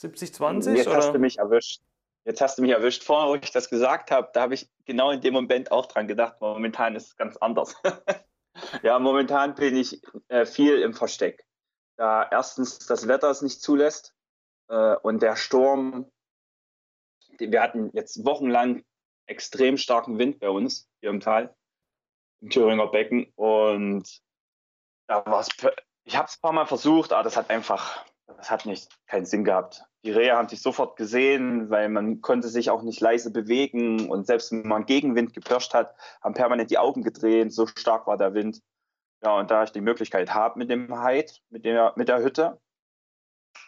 [0.00, 0.74] 70-20?
[0.74, 0.96] Jetzt oder?
[0.96, 1.82] hast du mich erwischt.
[2.24, 3.04] Jetzt hast du mich erwischt.
[3.04, 6.08] Vorher, wo ich das gesagt habe, da habe ich genau in dem Moment auch dran
[6.08, 6.40] gedacht.
[6.40, 7.76] Momentan ist es ganz anders.
[8.82, 11.46] ja, momentan bin ich äh, viel im Versteck.
[11.96, 14.14] Da erstens das Wetter es nicht zulässt
[14.68, 16.10] äh, und der Sturm,
[17.38, 18.82] wir hatten jetzt wochenlang
[19.30, 21.54] extrem starken Wind bei uns hier im Tal,
[22.42, 23.32] im Thüringer Becken.
[23.36, 24.20] Und
[25.06, 25.48] da war es,
[26.04, 29.24] ich habe es ein paar Mal versucht, aber das hat einfach, das hat nicht keinen
[29.24, 29.84] Sinn gehabt.
[30.04, 34.26] Die Rehe haben sich sofort gesehen, weil man konnte sich auch nicht leise bewegen und
[34.26, 38.34] selbst wenn man Gegenwind gepirscht hat, haben permanent die Augen gedreht, so stark war der
[38.34, 38.60] Wind.
[39.22, 42.58] Ja, und da ich die Möglichkeit habe mit dem Hide, mit der, mit der Hütte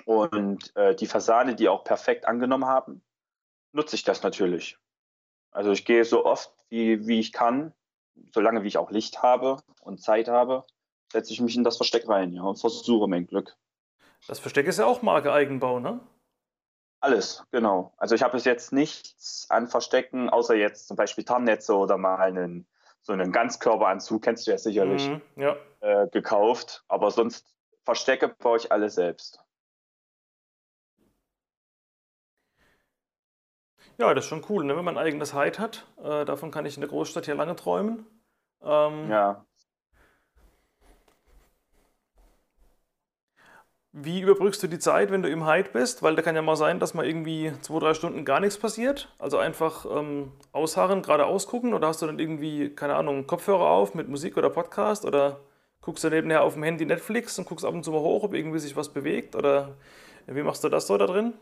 [0.07, 3.05] und äh, die Fasane, die auch perfekt angenommen haben,
[3.73, 4.79] nutze ich das natürlich.
[5.53, 7.73] Also ich gehe so oft, wie, wie ich kann,
[8.35, 10.65] solange wie ich auch Licht habe und Zeit habe,
[11.13, 13.57] setze ich mich in das Versteck rein ja, und versuche mein Glück.
[14.27, 16.01] Das Versteck ist ja auch Marke Eigenbau, ne?
[17.01, 17.93] Alles, genau.
[17.97, 22.17] Also ich habe bis jetzt nichts an Verstecken, außer jetzt zum Beispiel Tarnnetze oder mal
[22.17, 22.67] einen,
[23.03, 25.57] so einen Ganzkörperanzug, kennst du ja sicherlich, mhm, ja.
[25.81, 26.85] Äh, gekauft.
[26.87, 27.53] Aber sonst
[27.85, 29.42] Verstecke baue ich alle selbst.
[34.03, 34.77] Ja, das ist schon cool, ne?
[34.77, 35.87] wenn man ein eigenes Hide hat.
[36.03, 38.05] Äh, davon kann ich in der Großstadt hier lange träumen.
[38.61, 39.47] Ähm, ja.
[43.93, 46.03] Wie überbrückst du die Zeit, wenn du im Hide bist?
[46.03, 49.09] Weil da kann ja mal sein, dass mal irgendwie zwei, drei Stunden gar nichts passiert.
[49.21, 53.95] Also einfach ähm, ausharren, geradeaus gucken oder hast du dann irgendwie, keine Ahnung, Kopfhörer auf
[53.95, 55.39] mit Musik oder Podcast oder
[55.81, 58.35] guckst du nebenher auf dem Handy Netflix und guckst ab und zu mal hoch, ob
[58.35, 59.77] irgendwie sich was bewegt oder
[60.27, 61.35] wie machst du das so da drin?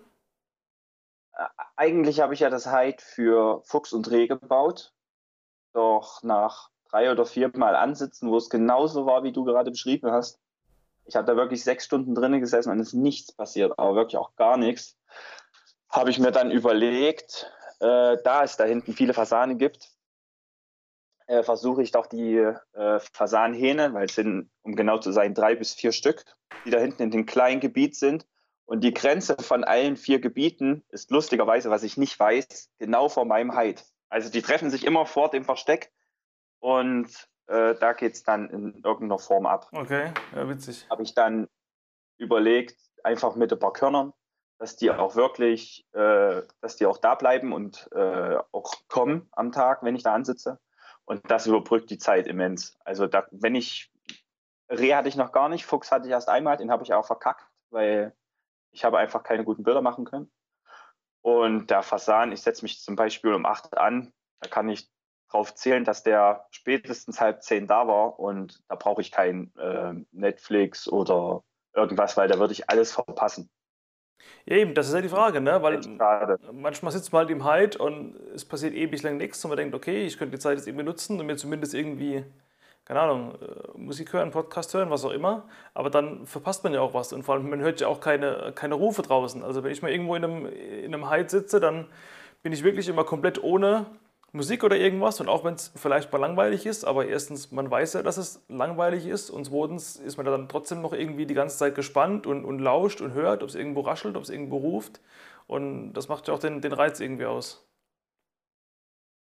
[1.77, 4.93] Eigentlich habe ich ja das Hide für Fuchs und Reh gebaut.
[5.73, 10.11] Doch nach drei oder vier Mal ansitzen, wo es genauso war, wie du gerade beschrieben
[10.11, 10.41] hast.
[11.05, 14.17] Ich habe da wirklich sechs Stunden drinnen gesessen und es ist nichts passiert, aber wirklich
[14.17, 14.97] auch gar nichts.
[15.89, 17.51] Habe ich mir dann überlegt,
[17.81, 19.91] äh, da es da hinten viele Fasanen gibt,
[21.27, 25.55] äh, versuche ich doch die äh, Fasanhähne, weil es sind, um genau zu sein, drei
[25.55, 26.25] bis vier Stück,
[26.65, 28.27] die da hinten in dem kleinen Gebiet sind.
[28.71, 33.25] Und die Grenze von allen vier Gebieten ist lustigerweise, was ich nicht weiß, genau vor
[33.25, 33.85] meinem Heid.
[34.09, 35.93] Also die treffen sich immer vor dem Versteck
[36.61, 37.09] und
[37.49, 39.69] äh, da geht es dann in irgendeiner Form ab.
[39.73, 40.87] Okay, ja, witzig.
[40.89, 41.49] Habe ich dann
[42.17, 44.13] überlegt, einfach mit ein paar Körnern,
[44.61, 49.51] dass die auch wirklich, äh, dass die auch da bleiben und äh, auch kommen am
[49.51, 50.61] Tag, wenn ich da ansitze.
[51.07, 52.79] Und das überbrückt die Zeit immens.
[52.85, 53.91] Also da, wenn ich,
[54.71, 57.05] Reh hatte ich noch gar nicht, Fuchs hatte ich erst einmal, den habe ich auch
[57.07, 58.15] verkackt, weil
[58.73, 60.31] ich habe einfach keine guten Bilder machen können.
[61.23, 64.89] Und der Fasan, ich setze mich zum Beispiel um acht an, da kann ich
[65.31, 69.95] drauf zählen, dass der spätestens halb zehn da war und da brauche ich kein äh,
[70.13, 73.51] Netflix oder irgendwas, weil da würde ich alles verpassen.
[74.45, 75.63] Ja, eben, das ist ja die Frage, ne?
[75.63, 75.81] Weil
[76.53, 79.75] manchmal sitzt man halt im Hyde und es passiert ewig lang nichts und man denkt,
[79.75, 82.25] okay, ich könnte die Zeit jetzt irgendwie nutzen und mir zumindest irgendwie,
[82.91, 85.45] keine Ahnung, äh, Musik hören, Podcast hören, was auch immer.
[85.75, 88.51] Aber dann verpasst man ja auch was und vor allem, man hört ja auch keine,
[88.57, 89.45] keine Rufe draußen.
[89.45, 91.87] Also wenn ich mal irgendwo in einem, in einem Hyde sitze, dann
[92.43, 93.87] bin ich wirklich immer komplett ohne
[94.33, 97.93] Musik oder irgendwas und auch wenn es vielleicht mal langweilig ist, aber erstens, man weiß
[97.93, 101.59] ja, dass es langweilig ist und zweitens ist man dann trotzdem noch irgendwie die ganze
[101.59, 105.01] Zeit gespannt und, und lauscht und hört, ob es irgendwo raschelt, ob es irgendwo ruft
[105.47, 107.65] und das macht ja auch den, den Reiz irgendwie aus.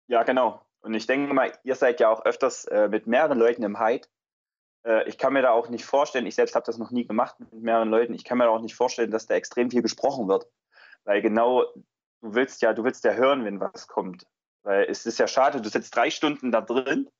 [0.08, 0.65] Ja, genau.
[0.86, 4.06] Und ich denke mal, ihr seid ja auch öfters äh, mit mehreren Leuten im Hyde.
[4.86, 7.34] Äh, ich kann mir da auch nicht vorstellen, ich selbst habe das noch nie gemacht
[7.40, 10.28] mit mehreren Leuten, ich kann mir da auch nicht vorstellen, dass da extrem viel gesprochen
[10.28, 10.46] wird.
[11.02, 11.64] Weil genau,
[12.20, 14.28] du willst ja, du willst ja hören, wenn was kommt.
[14.62, 17.10] Weil es ist ja schade, du sitzt drei Stunden da drin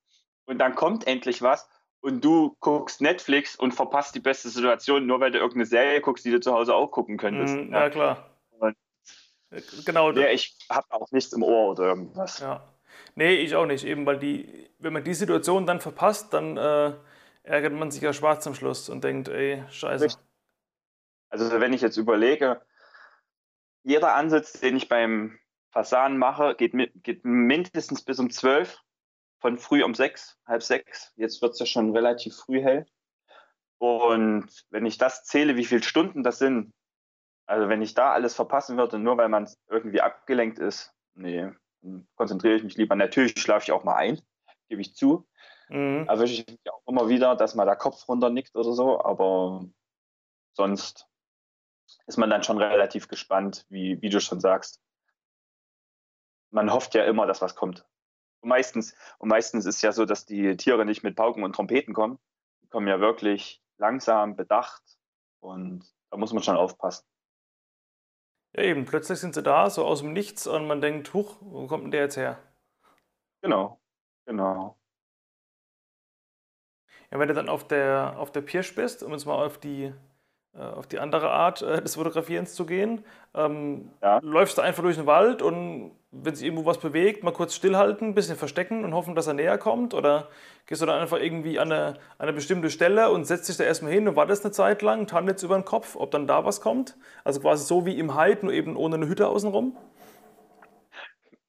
[0.45, 5.19] und dann kommt endlich was und du guckst Netflix und verpasst die beste Situation, nur
[5.19, 7.57] weil du irgendeine Serie guckst, die du zu Hause auch gucken könntest.
[7.57, 8.31] Mm, ja, klar.
[8.61, 8.77] Und
[9.85, 10.13] genau.
[10.13, 12.39] Ja, ich habe auch nichts im Ohr oder irgendwas.
[12.39, 12.63] Ja.
[13.15, 13.85] Nee, ich auch nicht.
[13.85, 16.93] Eben, weil die, wenn man die Situation dann verpasst, dann äh,
[17.43, 20.09] ärgert man sich ja schwarz zum Schluss und denkt, ey, scheiße.
[21.29, 22.61] Also wenn ich jetzt überlege,
[23.83, 25.39] jeder Ansatz, den ich beim
[25.71, 28.79] Fasan mache, geht, geht mindestens bis um 12,
[29.39, 31.13] von früh um 6, halb 6.
[31.17, 32.87] Jetzt wird es ja schon relativ früh hell.
[33.79, 36.73] Und wenn ich das zähle, wie viele Stunden das sind,
[37.47, 41.51] also wenn ich da alles verpassen würde, nur weil man irgendwie abgelenkt ist, nee,
[42.17, 42.95] konzentriere ich mich lieber.
[42.95, 44.21] Natürlich schlafe ich auch mal ein,
[44.69, 45.27] gebe ich zu.
[45.69, 46.07] Mhm.
[46.09, 49.67] Erwische ich mich auch immer wieder, dass mal der Kopf runternickt oder so, aber
[50.55, 51.09] sonst
[52.07, 54.81] ist man dann schon relativ gespannt, wie, wie du schon sagst
[56.51, 57.87] man hofft ja immer, dass was kommt.
[58.41, 61.95] Und meistens, und meistens ist ja so, dass die Tiere nicht mit Pauken und Trompeten
[61.95, 62.19] kommen.
[62.63, 64.83] Die kommen ja wirklich langsam, bedacht
[65.41, 67.07] und da muss man schon aufpassen.
[68.57, 71.67] Ja, eben, plötzlich sind sie da, so aus dem Nichts und man denkt, huch, wo
[71.67, 72.39] kommt denn der jetzt her?
[73.43, 73.79] Genau,
[74.27, 74.77] genau.
[77.11, 79.93] Ja, wenn du dann auf der, auf der Pirsch bist, um jetzt mal auf die
[80.57, 83.05] äh, auf die andere Art äh, des Fotografierens zu gehen.
[83.35, 84.21] Ähm, ja.
[84.23, 88.09] Läufst du einfach durch den Wald und wenn sich irgendwo was bewegt, mal kurz stillhalten,
[88.09, 89.95] ein bisschen verstecken und hoffen, dass er näher kommt?
[89.95, 90.29] Oder
[90.67, 93.65] gehst du dann einfach irgendwie an eine, an eine bestimmte Stelle und setzt dich da
[93.65, 96.61] erstmal hin und wartest eine Zeit lang, jetzt über den Kopf, ob dann da was
[96.61, 96.97] kommt?
[97.25, 99.77] Also quasi so wie im Hyde, nur eben ohne eine Hütte außenrum?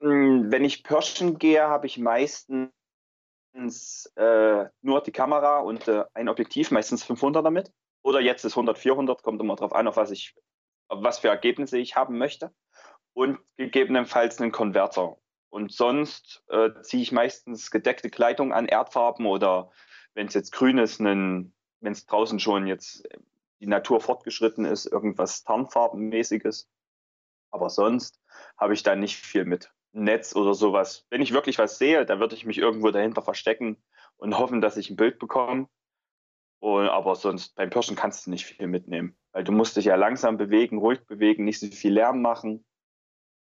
[0.02, 2.72] Hm, wenn ich Pirschen gehe, habe ich meistens
[4.16, 7.72] äh, nur die Kamera und äh, ein Objektiv, meistens 500 damit.
[8.04, 10.36] Oder jetzt ist 100, 400, kommt immer darauf an, auf was, ich,
[10.88, 12.52] auf was für Ergebnisse ich haben möchte.
[13.18, 15.18] Und gegebenenfalls einen Konverter.
[15.50, 19.72] Und sonst äh, ziehe ich meistens gedeckte Kleidung an, Erdfarben oder
[20.14, 21.52] wenn es jetzt grün ist, wenn
[21.82, 23.10] es draußen schon jetzt
[23.60, 26.70] die Natur fortgeschritten ist, irgendwas Tarnfarbenmäßiges.
[27.50, 28.22] Aber sonst
[28.56, 29.72] habe ich da nicht viel mit.
[29.94, 31.08] Netz oder sowas.
[31.10, 33.78] Wenn ich wirklich was sehe, dann würde ich mich irgendwo dahinter verstecken
[34.18, 35.68] und hoffen, dass ich ein Bild bekomme.
[36.60, 39.96] Und, aber sonst beim Pirschen kannst du nicht viel mitnehmen, weil du musst dich ja
[39.96, 42.64] langsam bewegen, ruhig bewegen, nicht so viel Lärm machen.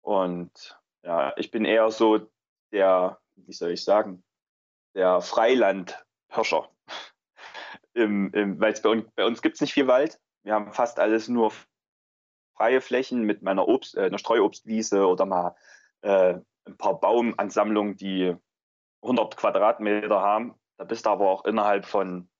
[0.03, 2.29] Und ja, ich bin eher so
[2.73, 4.23] der, wie soll ich sagen,
[4.95, 6.69] der Freilandpirscher.
[7.95, 10.19] Im, im, weil bei uns, bei uns gibt es nicht viel Wald.
[10.45, 11.53] Wir haben fast alles nur
[12.57, 15.55] freie Flächen mit meiner Obst, äh, einer Streuobstwiese oder mal
[16.01, 18.35] äh, ein paar Baumansammlungen, die
[19.03, 20.55] 100 Quadratmeter haben.
[20.79, 22.31] Da bist du aber auch innerhalb von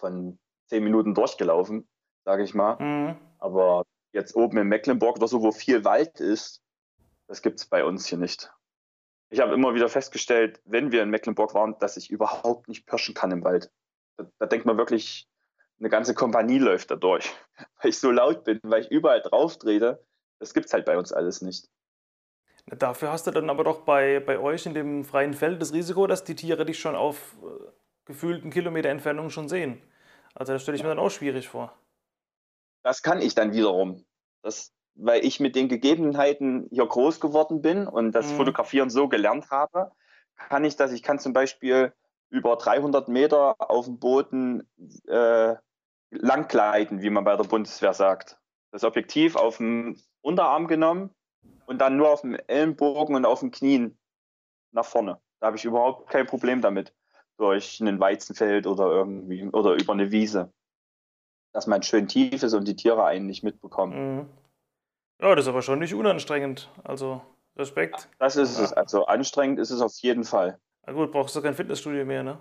[0.00, 1.88] von zehn Minuten durchgelaufen,
[2.24, 2.76] sage ich mal.
[2.80, 3.16] Mhm.
[3.38, 6.62] Aber jetzt oben in Mecklenburg oder so, wo viel Wald ist,
[7.30, 8.52] das gibt es bei uns hier nicht.
[9.30, 13.14] Ich habe immer wieder festgestellt, wenn wir in Mecklenburg waren, dass ich überhaupt nicht pirschen
[13.14, 13.70] kann im Wald.
[14.16, 15.28] Da, da denkt man wirklich,
[15.78, 17.32] eine ganze Kompanie läuft da durch,
[17.80, 20.04] weil ich so laut bin, weil ich überall drauf trete.
[20.40, 21.68] Das gibt es halt bei uns alles nicht.
[22.66, 26.08] Dafür hast du dann aber doch bei, bei euch in dem freien Feld das Risiko,
[26.08, 27.70] dass die Tiere dich schon auf äh,
[28.06, 29.80] gefühlten Kilometer Entfernung schon sehen.
[30.34, 31.78] Also das stelle ich mir dann auch schwierig vor.
[32.82, 34.04] Das kann ich dann wiederum.
[34.42, 38.36] Das, weil ich mit den Gegebenheiten hier groß geworden bin und das mhm.
[38.36, 39.92] Fotografieren so gelernt habe,
[40.36, 40.92] kann ich das.
[40.92, 41.92] Ich kann zum Beispiel
[42.30, 44.68] über 300 Meter auf dem Boden
[45.06, 45.56] äh,
[46.10, 48.38] langgleiten, wie man bei der Bundeswehr sagt.
[48.72, 51.10] Das Objektiv auf dem Unterarm genommen
[51.66, 53.98] und dann nur auf dem Ellenbogen und auf den Knien
[54.72, 55.20] nach vorne.
[55.40, 56.94] Da habe ich überhaupt kein Problem damit.
[57.36, 60.52] Durch ein Weizenfeld oder irgendwie oder über eine Wiese.
[61.52, 64.16] Dass man schön tief ist und die Tiere einen nicht mitbekommen.
[64.16, 64.28] Mhm.
[65.20, 66.70] Ja, das ist aber schon nicht unanstrengend.
[66.84, 67.20] Also
[67.56, 68.08] Respekt.
[68.18, 68.64] Das ist ja.
[68.64, 68.72] es.
[68.72, 70.58] Also anstrengend ist es auf jeden Fall.
[70.86, 72.38] Na gut, brauchst du kein Fitnessstudio mehr, ne?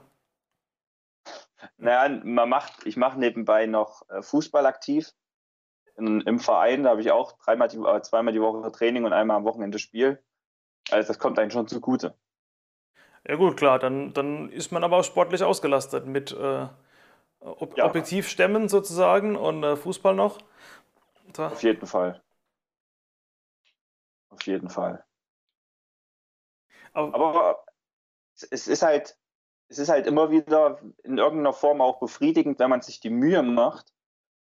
[1.78, 5.12] Naja, man macht, ich mache nebenbei noch äh, Fußball aktiv.
[5.98, 9.12] In, Im Verein, da habe ich auch dreimal die, äh, zweimal die Woche Training und
[9.12, 10.24] einmal am Wochenende Spiel.
[10.90, 12.16] Also das kommt eigentlich schon zugute.
[13.28, 16.68] Ja gut, klar, dann, dann ist man aber auch sportlich ausgelastet mit äh,
[17.42, 17.86] Ob ja.
[17.86, 20.40] Objektivstämmen sozusagen und äh, Fußball noch.
[21.36, 21.44] So.
[21.44, 22.22] Auf jeden Fall.
[24.30, 25.04] Auf jeden Fall.
[26.94, 27.66] Aber, aber
[28.34, 29.18] es ist halt,
[29.68, 33.44] es ist halt immer wieder in irgendeiner Form auch befriedigend, wenn man sich die Mühe
[33.44, 33.94] macht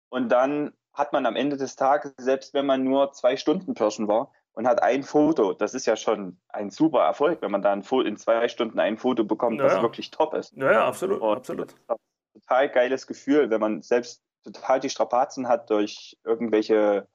[0.08, 4.08] und dann hat man am Ende des Tages, selbst wenn man nur zwei Stunden Pirschen
[4.08, 7.72] war und hat ein Foto, das ist ja schon ein super Erfolg, wenn man da
[7.72, 10.56] in zwei Stunden ein Foto bekommt, ja, das wirklich top ist.
[10.56, 11.74] Ja, ja absolut, und absolut.
[12.32, 17.08] Total geiles Gefühl, wenn man selbst total die Strapazen hat durch irgendwelche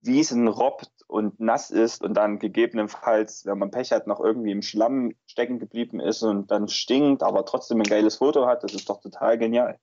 [0.00, 4.62] Wiesen robbt und nass ist und dann gegebenenfalls, wenn man Pech hat, noch irgendwie im
[4.62, 8.88] Schlamm stecken geblieben ist und dann stinkt, aber trotzdem ein geiles Foto hat, das ist
[8.88, 9.78] doch total genial.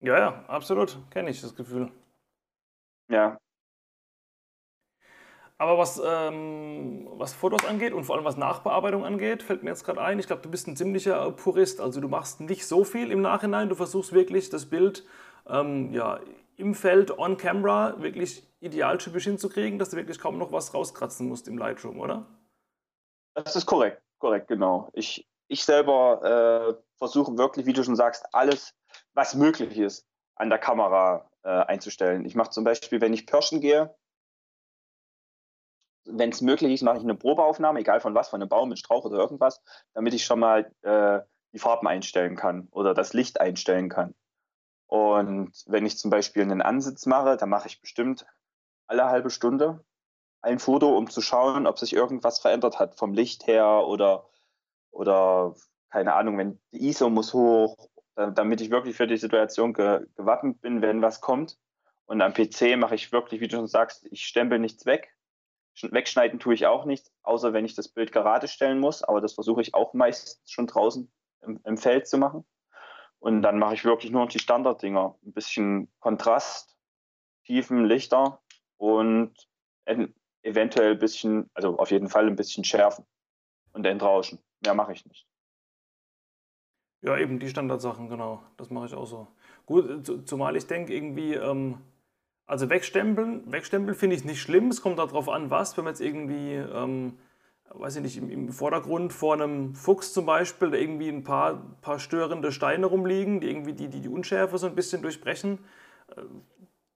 [0.00, 0.98] Ja, ja, absolut.
[1.10, 1.92] Kenne ich das Gefühl.
[3.08, 3.38] Ja.
[5.58, 9.84] Aber was, ähm, was Fotos angeht und vor allem was Nachbearbeitung angeht, fällt mir jetzt
[9.84, 11.80] gerade ein, ich glaube, du bist ein ziemlicher Purist.
[11.80, 15.04] Also du machst nicht so viel im Nachhinein, du versuchst wirklich das Bild
[15.46, 16.20] ähm, ja,
[16.62, 21.48] im Feld on camera wirklich idealtypisch hinzukriegen, dass du wirklich kaum noch was rauskratzen musst
[21.48, 22.26] im Lightroom, oder?
[23.34, 24.88] Das ist korrekt, korrekt, genau.
[24.92, 28.74] Ich, ich selber äh, versuche wirklich, wie du schon sagst, alles,
[29.12, 32.24] was möglich ist, an der Kamera äh, einzustellen.
[32.24, 33.94] Ich mache zum Beispiel, wenn ich Pirschen gehe,
[36.04, 38.76] wenn es möglich ist, mache ich eine Probeaufnahme, egal von was, von einem Baum, einem
[38.76, 39.60] Strauch oder irgendwas,
[39.94, 41.20] damit ich schon mal äh,
[41.52, 44.14] die Farben einstellen kann oder das Licht einstellen kann.
[44.86, 48.26] Und wenn ich zum Beispiel einen Ansitz mache, dann mache ich bestimmt
[48.86, 49.84] alle halbe Stunde
[50.42, 54.28] ein Foto, um zu schauen, ob sich irgendwas verändert hat vom Licht her oder,
[54.90, 55.54] oder
[55.90, 57.76] keine Ahnung, wenn die ISO muss hoch,
[58.16, 61.58] damit ich wirklich für die Situation ge gewappnet bin, wenn was kommt.
[62.06, 65.14] Und am PC mache ich wirklich, wie du schon sagst, ich stempel nichts weg.
[65.80, 69.02] Wegschneiden tue ich auch nicht, außer wenn ich das Bild gerade stellen muss.
[69.02, 72.44] Aber das versuche ich auch meistens schon draußen im, im Feld zu machen.
[73.22, 75.16] Und dann mache ich wirklich nur die Standarddinger.
[75.24, 76.76] Ein bisschen Kontrast,
[77.44, 78.42] Tiefen, Lichter
[78.78, 79.32] und
[80.42, 83.06] eventuell ein bisschen, also auf jeden Fall ein bisschen schärfen
[83.74, 84.40] und entrauschen.
[84.64, 85.28] Mehr mache ich nicht.
[87.02, 88.42] Ja, eben die Standardsachen, genau.
[88.56, 89.28] Das mache ich auch so.
[89.66, 91.78] Gut, zumal ich denke, irgendwie, ähm,
[92.46, 94.66] also wegstempeln, wegstempeln finde ich nicht schlimm.
[94.66, 95.76] Es kommt darauf an, was.
[95.76, 97.16] Wenn man jetzt irgendwie ähm,
[97.74, 101.62] weiß ich nicht, im, im, Vordergrund vor einem Fuchs zum Beispiel, da irgendwie ein paar,
[101.80, 105.58] paar störende Steine rumliegen, die irgendwie die, die, die Unschärfe so ein bisschen durchbrechen,
[106.16, 106.22] äh,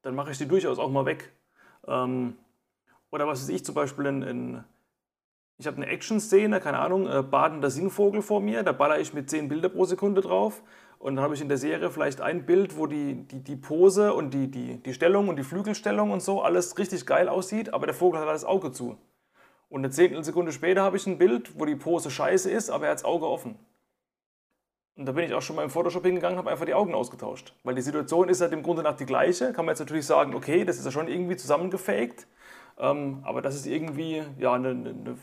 [0.02, 1.32] dann mache ich die durchaus auch mal weg.
[1.86, 2.36] Ähm,
[3.10, 4.64] oder was weiß ich, zum Beispiel in, in
[5.58, 9.30] ich habe eine Action-Szene, keine Ahnung, äh, badender Singvogel vor mir, da baller ich mit
[9.30, 10.62] 10 Bilder pro Sekunde drauf
[10.98, 14.12] und dann habe ich in der Serie vielleicht ein Bild, wo die, die, die Pose
[14.12, 17.86] und die, die, die Stellung und die Flügelstellung und so alles richtig geil aussieht, aber
[17.86, 18.98] der Vogel hat das Auge zu.
[19.68, 22.90] Und eine Zehntelsekunde später habe ich ein Bild, wo die Pose scheiße ist, aber er
[22.92, 23.58] hat das Auge offen.
[24.96, 26.94] Und da bin ich auch schon mal im Photoshop hingegangen und habe einfach die Augen
[26.94, 27.54] ausgetauscht.
[27.64, 29.52] Weil die Situation ist halt im Grunde nach die gleiche.
[29.52, 32.26] Kann man jetzt natürlich sagen, okay, das ist ja schon irgendwie zusammengefaked.
[32.78, 35.18] Ähm, aber das ist irgendwie, ja, eine, eine,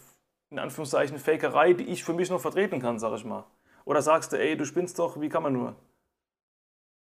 [0.51, 3.45] in Anführungszeichen, Fakerei, die ich für mich noch vertreten kann, sag ich mal.
[3.85, 5.75] Oder sagst du, ey, du spinnst doch, wie kann man nur?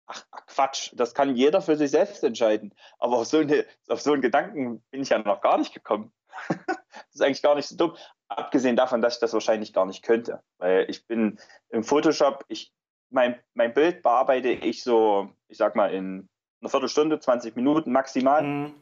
[0.06, 2.74] Ach, Quatsch, das kann jeder für sich selbst entscheiden.
[3.00, 6.12] Aber auf so, eine, auf so einen Gedanken bin ich ja noch gar nicht gekommen.
[6.58, 7.96] das ist eigentlich gar nicht so dumm.
[8.30, 10.42] Abgesehen davon, dass ich das wahrscheinlich gar nicht könnte.
[10.58, 12.74] Weil ich bin im Photoshop, ich,
[13.10, 16.28] mein, mein Bild bearbeite ich so, ich sag mal, in
[16.62, 18.44] einer Viertelstunde, 20 Minuten maximal.
[18.44, 18.76] Mhm.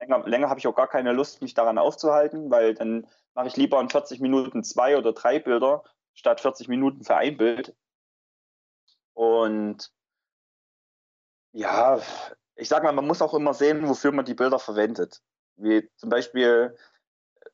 [0.00, 3.56] Länger, länger habe ich auch gar keine Lust, mich daran aufzuhalten, weil dann mache ich
[3.56, 7.74] lieber in 40 Minuten zwei oder drei Bilder statt 40 Minuten für ein Bild.
[9.14, 9.92] Und
[11.52, 12.00] ja,
[12.56, 15.22] ich sag mal, man muss auch immer sehen, wofür man die Bilder verwendet.
[15.56, 16.76] Wie zum Beispiel,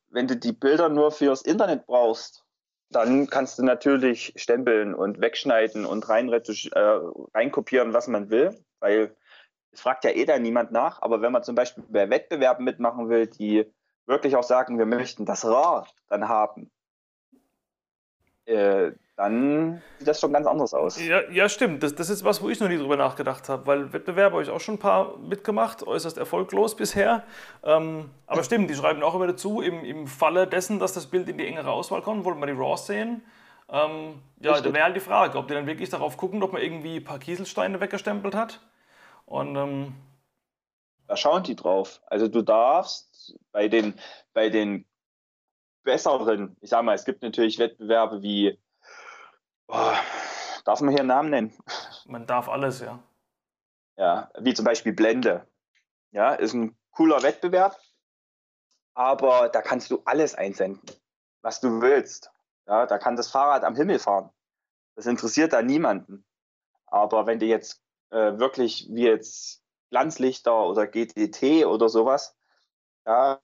[0.09, 2.45] wenn du die Bilder nur fürs Internet brauchst,
[2.91, 6.41] dann kannst du natürlich stempeln und wegschneiden und rein äh,
[7.35, 9.17] reinkopieren, was man will, weil
[9.71, 11.01] es fragt ja eh da niemand nach.
[11.03, 13.73] Aber wenn man zum Beispiel bei Wettbewerben mitmachen will, die
[14.07, 16.73] wirklich auch sagen, wir möchten das RAR dann haben,
[18.47, 20.99] äh, dann sieht das schon ganz anders aus.
[20.99, 21.83] Ja, ja stimmt.
[21.83, 24.49] Das, das ist was, wo ich noch nie drüber nachgedacht habe, weil Wettbewerbe habe ich
[24.49, 27.25] auch schon ein paar mitgemacht, äußerst erfolglos bisher.
[27.63, 31.29] Ähm, aber stimmt, die schreiben auch immer dazu, im, im Falle dessen, dass das Bild
[31.29, 33.23] in die engere Auswahl kommt, wollen wir die RAWs sehen.
[33.69, 36.63] Ähm, ja, da wäre halt die Frage, ob die dann wirklich darauf gucken, ob man
[36.63, 38.61] irgendwie ein paar Kieselsteine weggestempelt hat.
[39.27, 39.95] Und ähm,
[41.09, 42.01] da schauen die drauf.
[42.07, 43.95] Also du darfst bei den,
[44.33, 44.87] bei den
[45.83, 48.59] besseren, ich sag mal, es gibt natürlich Wettbewerbe wie
[49.73, 49.95] Oh,
[50.65, 51.53] darf man hier einen Namen nennen?
[52.05, 52.99] Man darf alles, ja.
[53.97, 55.47] Ja, wie zum Beispiel Blende.
[56.11, 57.79] Ja, ist ein cooler Wettbewerb,
[58.95, 60.83] aber da kannst du alles einsenden,
[61.43, 62.33] was du willst.
[62.67, 64.31] Ja, da kann das Fahrrad am Himmel fahren.
[64.97, 66.25] Das interessiert da niemanden.
[66.87, 72.37] Aber wenn du jetzt äh, wirklich wie jetzt Glanzlichter oder GTT oder sowas,
[73.07, 73.41] ja,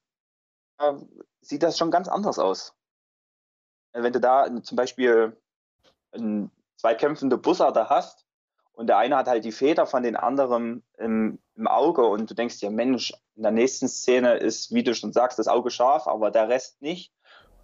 [0.78, 0.94] äh,
[1.40, 2.74] sieht das schon ganz anders aus.
[3.92, 5.40] Wenn du da zum Beispiel
[6.12, 8.26] ein, zwei kämpfende Bussarde hast
[8.72, 12.34] und der eine hat halt die Feder von den anderen im, im Auge und du
[12.34, 16.06] denkst dir, Mensch, in der nächsten Szene ist, wie du schon sagst, das Auge scharf,
[16.06, 17.12] aber der Rest nicht.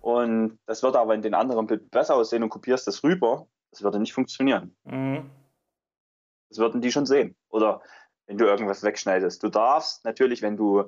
[0.00, 3.46] Und das wird aber in den anderen Bild besser aussehen und kopierst das rüber.
[3.70, 4.74] Das würde nicht funktionieren.
[4.84, 5.30] Mhm.
[6.48, 7.36] Das würden die schon sehen.
[7.50, 7.82] Oder
[8.26, 9.42] wenn du irgendwas wegschneidest.
[9.42, 10.84] Du darfst natürlich, wenn du,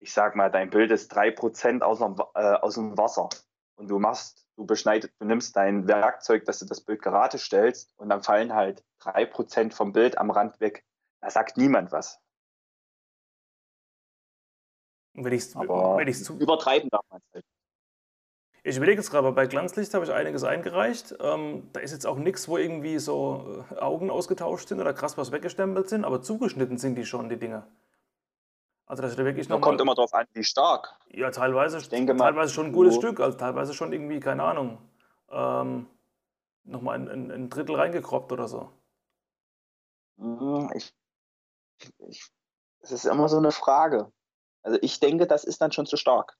[0.00, 3.28] ich sag mal, dein Bild ist 3% aus dem, äh, aus dem Wasser
[3.76, 7.92] und du machst du beschneidest, du nimmst dein Werkzeug, dass du das Bild gerade stellst
[7.96, 10.84] und dann fallen halt drei Prozent vom Bild am Rand weg.
[11.20, 12.20] Da sagt niemand was.
[15.98, 17.44] Wenn ich es zu übertreiben darf man es halt.
[18.64, 21.16] Ich überlege jetzt gerade, bei Glanzlicht habe ich einiges eingereicht.
[21.20, 25.18] Ähm, da ist jetzt auch nichts, wo irgendwie so äh, Augen ausgetauscht sind oder krass
[25.18, 27.66] was weggestempelt sind, aber zugeschnitten sind die schon, die Dinge.
[28.92, 29.62] Also das ist wirklich noch.
[29.62, 31.00] kommt immer darauf an, wie stark.
[31.08, 34.42] Ja, teilweise, ich denke mal, teilweise schon ein gutes Stück, also teilweise schon irgendwie, keine
[34.42, 34.86] Ahnung,
[35.30, 35.88] ähm,
[36.64, 38.70] nochmal ein, ein, ein Drittel reingekroppt oder so.
[40.18, 40.94] Hm, ich,
[42.06, 42.30] ich,
[42.82, 44.12] das ist immer so eine Frage.
[44.62, 46.36] Also ich denke, das ist dann schon zu stark.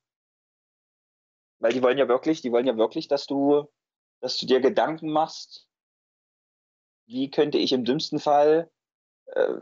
[1.59, 3.67] Weil die wollen ja wirklich, die wollen ja wirklich, dass du,
[4.21, 5.71] dass du dir Gedanken machst,
[7.07, 8.71] wie könnte ich im dümmsten Fall,
[9.29, 9.55] äh,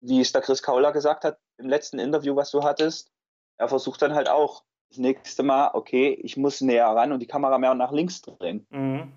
[0.00, 3.10] wie es der Chris Kauler gesagt hat, im letzten Interview, was du hattest,
[3.56, 7.26] er versucht dann halt auch das nächste Mal, okay, ich muss näher ran und die
[7.26, 8.66] Kamera mehr nach links drehen.
[8.70, 9.12] Mhm.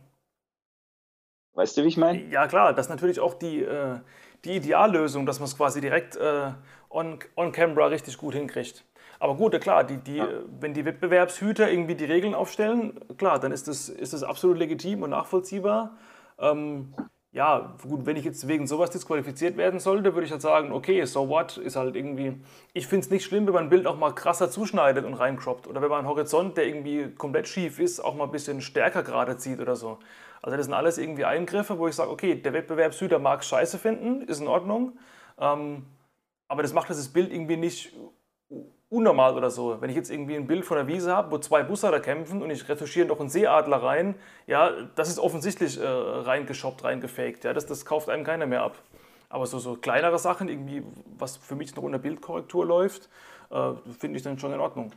[1.54, 2.24] Weißt du, wie ich meine?
[2.30, 4.00] Ja, klar, das ist natürlich auch die, äh,
[4.46, 6.52] die Ideallösung, dass man es quasi direkt äh,
[6.90, 8.86] on, on camera richtig gut hinkriegt.
[9.20, 10.28] Aber gut, klar, die, die, ja.
[10.60, 15.04] wenn die Wettbewerbshüter irgendwie die Regeln aufstellen, klar, dann ist das, ist das absolut legitim
[15.04, 15.98] und nachvollziehbar.
[16.40, 16.96] Ähm,
[17.34, 21.06] ja, gut, wenn ich jetzt wegen sowas disqualifiziert werden sollte, würde ich halt sagen, okay,
[21.06, 22.42] so what, ist halt irgendwie.
[22.74, 25.66] Ich finde es nicht schlimm, wenn man ein Bild auch mal krasser zuschneidet und reincroppt.
[25.68, 29.02] Oder wenn man einen Horizont, der irgendwie komplett schief ist, auch mal ein bisschen stärker
[29.04, 30.00] gerade zieht oder so.
[30.42, 34.24] Also das sind alles irgendwie Eingriffe, wo ich sage, okay, der Wettbewerbshüter mag scheiße finden,
[34.24, 34.98] ist in Ordnung.
[35.40, 35.86] Ähm,
[36.50, 37.94] aber das macht das Bild irgendwie nicht
[38.92, 39.80] unnormal oder so.
[39.80, 42.50] Wenn ich jetzt irgendwie ein Bild von der Wiese habe, wo zwei Busser kämpfen und
[42.50, 44.16] ich retuschiere noch einen Seeadler rein,
[44.48, 47.46] ja, das ist offensichtlich äh, reingeschoppt, reingefaked.
[47.46, 48.78] Ja, das, das kauft einem keiner mehr ab.
[49.30, 50.84] Aber so, so kleinere Sachen, irgendwie,
[51.18, 53.10] was für mich noch unter Bildkorrektur läuft,
[53.50, 54.92] äh, finde ich dann schon in Ordnung.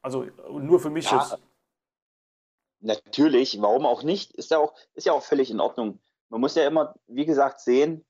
[0.00, 1.38] Also nur für mich ja, jetzt.
[2.80, 4.32] Natürlich, warum auch nicht?
[4.32, 5.98] Ist ja auch, ist ja auch völlig in Ordnung.
[6.28, 8.04] Man muss ja immer, wie gesagt, sehen,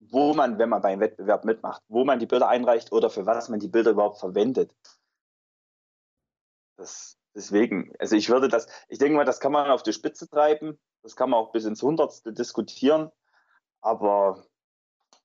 [0.00, 3.48] wo man, wenn man beim Wettbewerb mitmacht, wo man die Bilder einreicht oder für was
[3.48, 4.74] man die Bilder überhaupt verwendet.
[6.76, 10.28] Das, deswegen, also ich würde das, ich denke mal, das kann man auf die Spitze
[10.28, 13.10] treiben, das kann man auch bis ins Hundertste diskutieren,
[13.80, 14.46] aber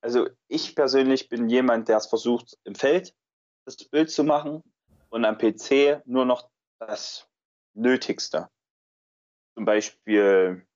[0.00, 3.14] also ich persönlich bin jemand, der es versucht, im Feld
[3.64, 4.62] das Bild zu machen
[5.08, 7.28] und am PC nur noch das
[7.72, 8.50] Nötigste.
[9.54, 10.66] Zum Beispiel,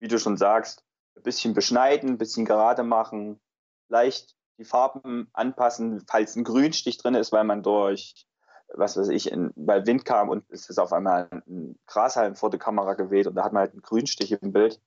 [0.00, 0.84] wie du schon sagst,
[1.16, 3.40] ein bisschen beschneiden, ein bisschen gerade machen,
[3.88, 8.26] leicht die Farben anpassen, falls ein Grünstich drin ist, weil man durch,
[8.68, 12.50] was weiß ich, in, weil Wind kam und es ist auf einmal ein Grashalm vor
[12.50, 14.80] der Kamera geweht und da hat man halt einen Grünstich im Bild.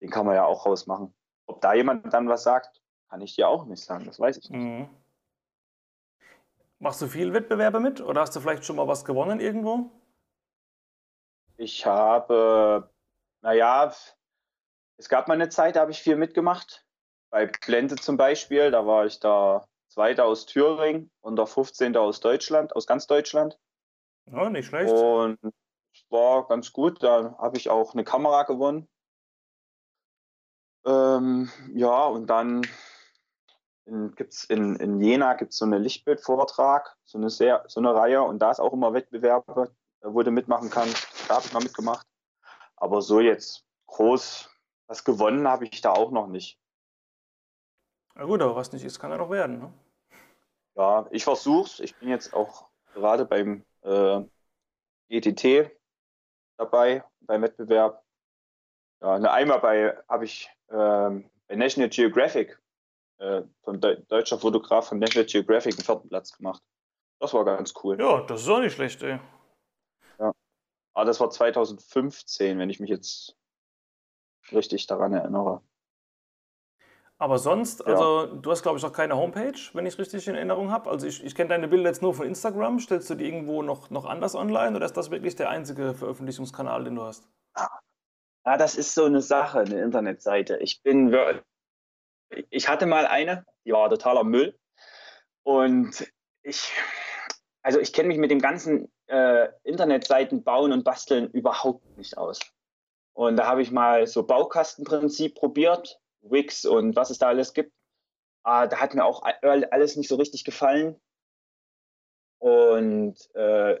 [0.00, 1.14] Den kann man ja auch rausmachen.
[1.46, 4.50] Ob da jemand dann was sagt, kann ich dir auch nicht sagen, das weiß ich
[4.50, 4.60] nicht.
[4.60, 4.88] Mhm.
[6.78, 9.90] Machst du viel Wettbewerbe mit oder hast du vielleicht schon mal was gewonnen irgendwo?
[11.56, 12.90] Ich habe,
[13.40, 13.92] naja,
[14.96, 16.84] es gab mal eine Zeit, da habe ich viel mitgemacht.
[17.30, 21.96] Bei Blende zum Beispiel, da war ich da Zweiter aus Thüringen und der 15.
[21.96, 23.58] aus Deutschland, aus ganz Deutschland.
[24.26, 24.92] Ja, nicht schlecht.
[24.92, 25.38] Und
[26.10, 27.02] war ganz gut.
[27.02, 28.88] Da habe ich auch eine Kamera gewonnen.
[30.86, 32.62] Ähm, ja, und dann
[33.86, 38.22] gibt es in, in Jena gibt's so eine Lichtbildvortrag, so eine, sehr, so eine Reihe
[38.22, 41.06] und da ist auch immer Wettbewerbe, wo du mitmachen kannst.
[41.28, 42.06] Da habe ich mal mitgemacht.
[42.76, 44.50] Aber so jetzt groß
[44.86, 46.58] was gewonnen habe ich da auch noch nicht.
[48.14, 49.58] Na gut, aber was nicht ist, kann ja noch werden.
[49.58, 49.72] Ne?
[50.76, 51.80] Ja, ich versuch's.
[51.80, 54.22] Ich bin jetzt auch gerade beim äh,
[55.08, 55.70] ETT
[56.56, 58.04] dabei, beim Wettbewerb.
[59.00, 62.58] Ja, eine einmal bei habe ich ähm, bei National Geographic
[63.18, 66.62] äh, von De deutscher Fotograf von National Geographic einen vierten Platz gemacht.
[67.20, 67.98] Das war ganz cool.
[68.00, 69.18] Ja, das ist auch nicht schlecht, ey.
[70.18, 70.32] Ja.
[70.94, 73.36] Aber das war 2015, wenn ich mich jetzt
[74.52, 75.62] richtig daran erinnere.
[77.18, 77.86] Aber sonst, ja.
[77.86, 80.90] also du hast glaube ich noch keine Homepage, wenn ich es richtig in Erinnerung habe.
[80.90, 82.80] Also ich, ich kenne deine Bilder jetzt nur von Instagram.
[82.80, 86.84] Stellst du die irgendwo noch, noch anders online oder ist das wirklich der einzige Veröffentlichungskanal,
[86.84, 87.28] den du hast?
[88.44, 90.58] Ja, das ist so eine Sache, eine Internetseite.
[90.58, 91.16] Ich bin,
[92.50, 94.58] ich hatte mal eine, die war totaler Müll.
[95.44, 96.06] Und
[96.42, 96.72] ich,
[97.62, 102.40] also ich kenne mich mit dem ganzen äh, Internetseiten bauen und basteln überhaupt nicht aus.
[103.14, 107.72] Und da habe ich mal so Baukastenprinzip probiert, Wix und was es da alles gibt.
[108.44, 111.00] Äh, da hat mir auch alles nicht so richtig gefallen.
[112.38, 113.80] Und äh,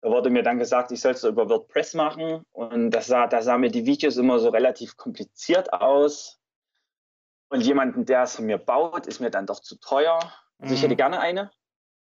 [0.00, 2.44] da wurde mir dann gesagt, ich soll es über WordPress machen.
[2.52, 6.40] Und das sah, da sahen mir die Videos immer so relativ kompliziert aus.
[7.48, 10.18] Und jemanden, der es von mir baut, ist mir dann doch zu teuer.
[10.58, 10.74] Also mhm.
[10.74, 10.98] ich hätte mhm.
[10.98, 11.50] gerne eine.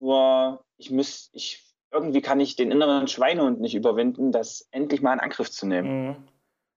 [0.01, 5.15] Nur ich muss, ich irgendwie kann ich den inneren Schweinehund nicht überwinden, das endlich mal
[5.15, 6.09] in Angriff zu nehmen.
[6.09, 6.29] Mhm.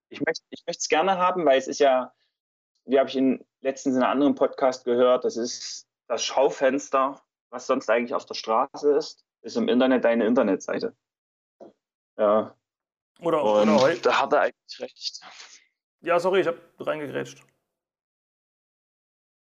[0.08, 2.12] Ich möchte es gerne haben, weil es ist ja,
[2.84, 7.66] wie habe ich in letztens in einem anderen Podcast gehört, das ist das Schaufenster, was
[7.66, 10.94] sonst eigentlich auf der Straße ist, ist im Internet deine Internetseite.
[12.18, 12.54] Ja.
[13.20, 14.02] Oder, Und oder heute.
[14.02, 15.20] Da hat er eigentlich recht.
[16.00, 17.42] Ja, sorry, ich habe reingegrätscht.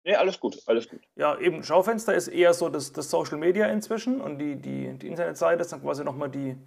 [0.05, 0.99] Nee, alles gut, alles gut.
[1.15, 5.07] Ja, eben Schaufenster ist eher so das, das Social Media inzwischen und die, die, die
[5.07, 6.57] Internetseite ist dann quasi nochmal die,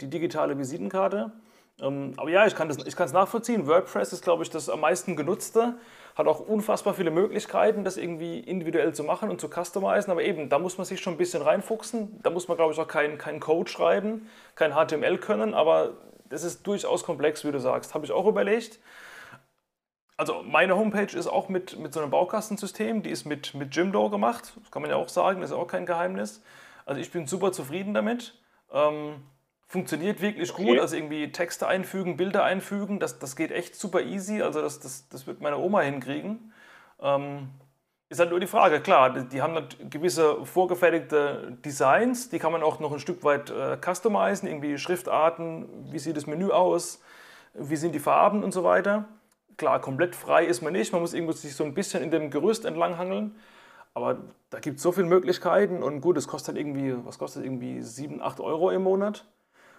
[0.00, 1.32] die digitale Visitenkarte.
[1.80, 3.66] Ähm, aber ja, ich kann es nachvollziehen.
[3.66, 5.74] WordPress ist, glaube ich, das am meisten genutzte.
[6.14, 10.12] Hat auch unfassbar viele Möglichkeiten, das irgendwie individuell zu machen und zu customizen.
[10.12, 12.20] Aber eben, da muss man sich schon ein bisschen reinfuchsen.
[12.22, 15.54] Da muss man, glaube ich, auch keinen kein Code schreiben, kein HTML können.
[15.54, 15.94] Aber
[16.28, 17.94] das ist durchaus komplex, wie du sagst.
[17.94, 18.78] Habe ich auch überlegt.
[20.16, 24.10] Also meine Homepage ist auch mit, mit so einem Baukastensystem, die ist mit, mit Jimdo
[24.10, 26.42] gemacht, das kann man ja auch sagen, das ist auch kein Geheimnis.
[26.86, 28.34] Also ich bin super zufrieden damit.
[28.72, 29.16] Ähm,
[29.66, 30.64] funktioniert wirklich okay.
[30.64, 34.78] gut, also irgendwie Texte einfügen, Bilder einfügen, das, das geht echt super easy, also das,
[34.78, 36.52] das, das wird meine Oma hinkriegen.
[37.00, 37.48] Ähm,
[38.08, 42.62] ist halt nur die Frage, klar, die haben halt gewisse vorgefertigte Designs, die kann man
[42.62, 47.02] auch noch ein Stück weit äh, customizen, irgendwie Schriftarten, wie sieht das Menü aus,
[47.54, 49.06] wie sind die Farben und so weiter.
[49.56, 52.30] Klar, komplett frei ist man nicht, man muss irgendwo sich so ein bisschen in dem
[52.30, 53.36] Gerüst entlanghangeln.
[53.94, 54.18] Aber
[54.50, 57.80] da gibt es so viele Möglichkeiten und gut, es kostet halt irgendwie, was kostet irgendwie
[57.80, 59.24] 7, 8 Euro im Monat.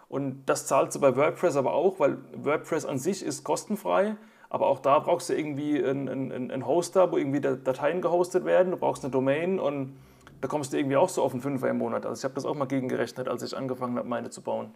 [0.08, 4.16] Und das zahlst du bei WordPress aber auch, weil WordPress an sich ist kostenfrei.
[4.50, 8.72] Aber auch da brauchst du irgendwie einen, einen, einen Hoster, wo irgendwie Dateien gehostet werden.
[8.72, 9.98] Du brauchst eine Domain und
[10.40, 12.06] da kommst du irgendwie auch so auf einen Fünfer im Monat.
[12.06, 14.74] Also ich habe das auch mal gegengerechnet, als ich angefangen habe, meine zu bauen.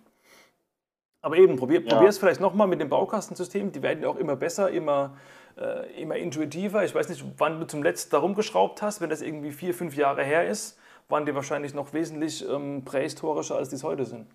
[1.22, 1.93] Aber eben, probier, ja.
[1.93, 3.72] probier es vielleicht nochmal mit dem Baukastensystem.
[3.72, 5.17] Die werden ja auch immer besser, immer,
[5.57, 6.84] äh, immer intuitiver.
[6.86, 9.01] Ich weiß nicht, wann du zum letzten darum geschraubt hast.
[9.01, 13.55] Wenn das irgendwie vier, fünf Jahre her ist, waren die wahrscheinlich noch wesentlich ähm, prähistorischer,
[13.55, 14.28] als die es heute sind.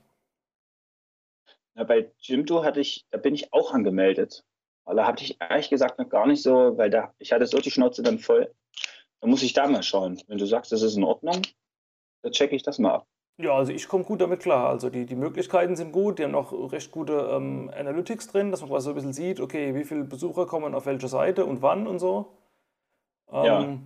[1.75, 4.45] Na, bei Jimdo hatte ich, da bin ich auch angemeldet.
[4.85, 7.59] Aber da hatte ich ehrlich gesagt noch gar nicht so, weil da, ich hatte so
[7.59, 8.53] die Schnauze dann voll.
[9.21, 10.21] Da muss ich da mal schauen.
[10.27, 11.41] Wenn du sagst, das ist in Ordnung,
[12.23, 13.07] dann checke ich das mal ab.
[13.37, 14.69] Ja, also ich komme gut damit klar.
[14.69, 18.61] Also die, die Möglichkeiten sind gut, die haben auch recht gute ähm, Analytics drin, dass
[18.61, 21.61] man quasi so ein bisschen sieht, okay, wie viele Besucher kommen auf welche Seite und
[21.61, 22.37] wann und so.
[23.33, 23.79] Ähm, ja.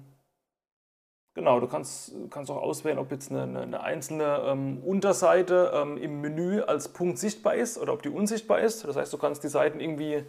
[1.34, 6.20] Genau, du kannst, kannst auch auswählen, ob jetzt eine, eine einzelne ähm, Unterseite ähm, im
[6.20, 8.84] Menü als Punkt sichtbar ist oder ob die unsichtbar ist.
[8.84, 10.24] Das heißt, du kannst die Seiten irgendwie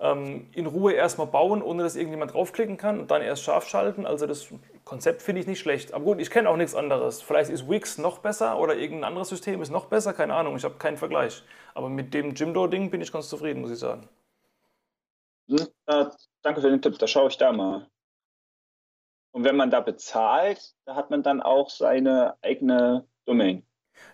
[0.00, 4.06] ähm, in Ruhe erstmal bauen, ohne dass irgendjemand draufklicken kann und dann erst scharf schalten.
[4.06, 4.48] Also das
[4.84, 5.94] Konzept finde ich nicht schlecht.
[5.94, 7.22] Aber gut, ich kenne auch nichts anderes.
[7.22, 10.56] Vielleicht ist Wix noch besser oder irgendein anderes System ist noch besser, keine Ahnung.
[10.56, 11.42] Ich habe keinen Vergleich.
[11.74, 14.08] Aber mit dem Jimdo-Ding bin ich ganz zufrieden, muss ich sagen.
[15.48, 16.06] Hm, äh,
[16.42, 17.88] danke für den Tipp, da schaue ich da mal.
[19.32, 23.66] Und wenn man da bezahlt, da hat man dann auch seine eigene Domain.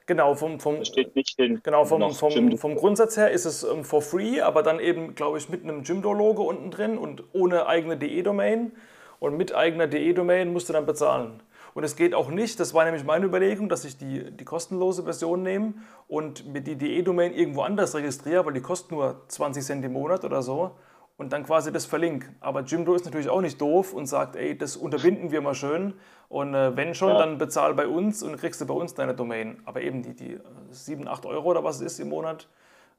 [0.06, 4.40] Genau, vom, vom, den genau vom, vom, vom Grundsatz her ist es ähm, for free,
[4.40, 8.72] aber dann eben, glaube ich, mit einem Jimdo-Logo unten drin und ohne eigene DE-Domain.
[9.20, 11.42] Und mit eigener DE-Domain musst du dann bezahlen.
[11.74, 15.04] Und es geht auch nicht, das war nämlich meine Überlegung, dass ich die, die kostenlose
[15.04, 15.74] Version nehme
[16.08, 20.24] und mir die DE-Domain irgendwo anders registriere, weil die kostet nur 20 Cent im Monat
[20.24, 20.72] oder so
[21.20, 22.34] und dann quasi das verlinke.
[22.40, 25.92] Aber Jimdo ist natürlich auch nicht doof und sagt, ey, das unterbinden wir mal schön
[26.30, 27.18] und äh, wenn schon, ja.
[27.18, 29.60] dann bezahl bei uns und kriegst du bei uns deine Domain.
[29.66, 30.40] Aber eben die, die
[30.70, 32.48] 7, 8 Euro oder was es ist im Monat,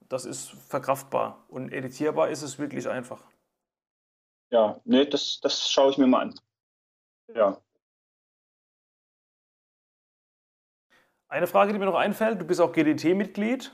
[0.07, 3.24] das ist verkraftbar und editierbar ist es wirklich einfach.
[4.51, 6.36] Ja, nee, das, das schaue ich mir mal an.
[7.34, 7.57] Ja.
[11.28, 13.74] Eine Frage, die mir noch einfällt, du bist auch GDT-Mitglied.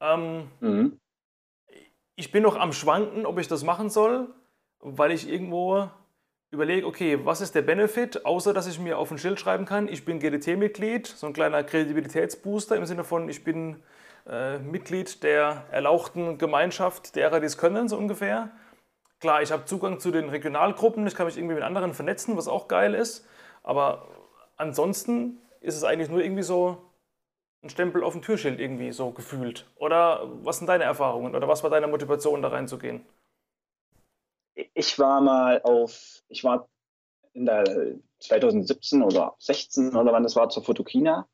[0.00, 1.00] Ähm, mhm
[2.16, 4.28] ich bin noch am Schwanken, ob ich das machen soll,
[4.80, 5.88] weil ich irgendwo
[6.50, 9.88] überlege, okay, was ist der Benefit, außer dass ich mir auf ein Schild schreiben kann,
[9.88, 13.82] ich bin GDT-Mitglied, so ein kleiner Kredibilitätsbooster im Sinne von, ich bin
[14.26, 18.50] äh, Mitglied der erlauchten Gemeinschaft derer, die es können, so ungefähr.
[19.20, 22.48] Klar, ich habe Zugang zu den Regionalgruppen, ich kann mich irgendwie mit anderen vernetzen, was
[22.48, 23.26] auch geil ist,
[23.62, 24.08] aber
[24.56, 26.85] ansonsten ist es eigentlich nur irgendwie so,
[27.62, 29.66] ein Stempel auf dem Türschild irgendwie so gefühlt?
[29.76, 33.04] Oder was sind deine Erfahrungen oder was war deine Motivation, da reinzugehen?
[34.74, 36.68] Ich war mal auf, ich war
[37.32, 41.28] in der 2017 oder 16 oder wann das war zur Fotokina.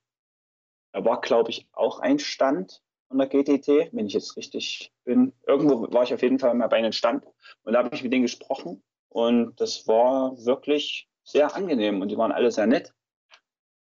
[0.92, 5.32] Da war, glaube ich, auch ein Stand von der GTT, wenn ich jetzt richtig bin.
[5.46, 7.24] Irgendwo war ich auf jeden Fall mal bei einem Stand
[7.62, 12.18] und da habe ich mit denen gesprochen und das war wirklich sehr angenehm und die
[12.18, 12.92] waren alle sehr nett.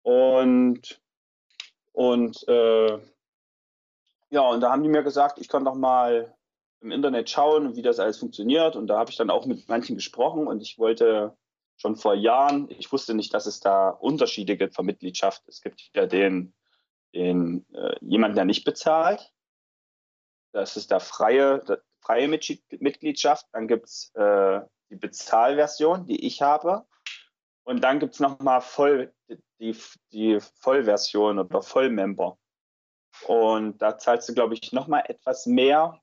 [0.02, 1.02] Und
[1.96, 2.98] und äh,
[4.28, 6.36] ja, und da haben die mir gesagt, ich kann doch mal
[6.82, 8.76] im Internet schauen, wie das alles funktioniert.
[8.76, 11.34] Und da habe ich dann auch mit manchen gesprochen und ich wollte
[11.78, 15.48] schon vor Jahren, ich wusste nicht, dass es da Unterschiede gibt für Mitgliedschaft.
[15.48, 16.52] Es gibt ja den,
[17.14, 19.32] den äh, jemanden, der nicht bezahlt.
[20.52, 23.46] Das ist der freie, der freie Mitgliedschaft.
[23.52, 26.84] Dann gibt es äh, die Bezahlversion, die ich habe.
[27.66, 29.12] Und dann gibt es nochmal voll,
[29.58, 29.76] die,
[30.12, 32.38] die Vollversion oder Vollmember.
[33.26, 36.00] Und da zahlst du, glaube ich, nochmal etwas mehr.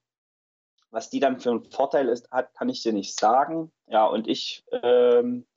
[0.91, 3.71] Was die dann für einen Vorteil ist, hat, kann ich dir nicht sagen.
[3.87, 5.47] Ja, und ich ähm,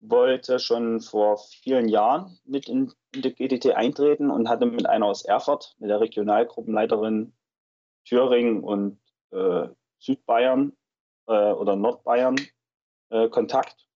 [0.00, 5.06] wollte schon vor vielen Jahren mit in, in die GDT eintreten und hatte mit einer
[5.06, 7.34] aus Erfurt, mit der Regionalgruppenleiterin
[8.06, 8.98] Thüringen und
[9.32, 9.68] äh,
[9.98, 10.72] Südbayern
[11.26, 12.36] äh, oder Nordbayern
[13.10, 13.87] äh, Kontakt.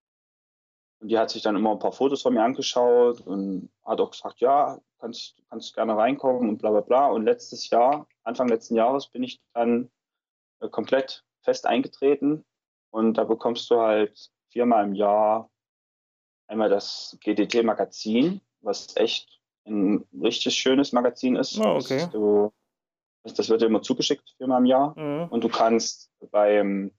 [1.02, 4.12] Und die hat sich dann immer ein paar Fotos von mir angeschaut und hat auch
[4.12, 7.08] gesagt, ja, kannst, kannst gerne reinkommen und bla bla bla.
[7.08, 9.90] Und letztes Jahr, Anfang letzten Jahres, bin ich dann
[10.60, 12.44] äh, komplett fest eingetreten.
[12.90, 15.50] Und da bekommst du halt viermal im Jahr
[16.46, 21.58] einmal das GDT-Magazin, was echt ein richtig schönes Magazin ist.
[21.58, 22.06] Oh, okay.
[22.12, 22.52] Du,
[23.24, 24.96] das wird dir immer zugeschickt, viermal im Jahr.
[24.96, 25.26] Mhm.
[25.30, 26.92] Und du kannst beim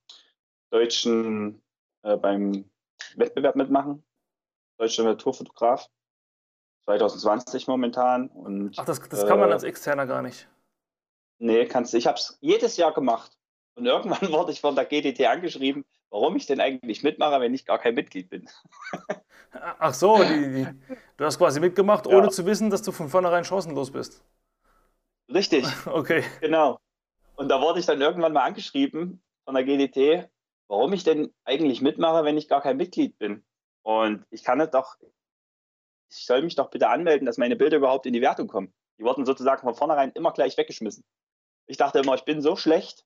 [0.71, 1.63] deutschen,
[2.01, 2.69] äh, beim
[3.15, 4.03] Wettbewerb mitmachen.
[4.77, 5.89] Deutscher Naturfotograf.
[6.85, 8.27] 2020 momentan.
[8.27, 10.47] Und, Ach, das, das kann man äh, als Externer gar nicht.
[11.39, 11.97] Nee, kannst du.
[11.97, 13.37] Ich habe es jedes Jahr gemacht.
[13.75, 17.65] Und irgendwann wurde ich von der GDT angeschrieben, warum ich denn eigentlich mitmache, wenn ich
[17.65, 18.49] gar kein Mitglied bin.
[19.79, 20.67] Ach so, die, die,
[21.17, 22.29] du hast quasi mitgemacht, ohne ja.
[22.29, 24.23] zu wissen, dass du von vornherein chancenlos bist.
[25.31, 25.65] Richtig.
[25.85, 26.23] Okay.
[26.41, 26.79] Genau.
[27.35, 30.29] Und da wurde ich dann irgendwann mal angeschrieben von der GDT,
[30.68, 33.45] warum ich denn eigentlich mitmache, wenn ich gar kein Mitglied bin.
[33.84, 34.95] Und ich kann es doch,
[36.09, 38.74] ich soll mich doch bitte anmelden, dass meine Bilder überhaupt in die Wertung kommen.
[38.97, 41.03] Die wurden sozusagen von vornherein immer gleich weggeschmissen.
[41.68, 43.05] Ich dachte immer, ich bin so schlecht,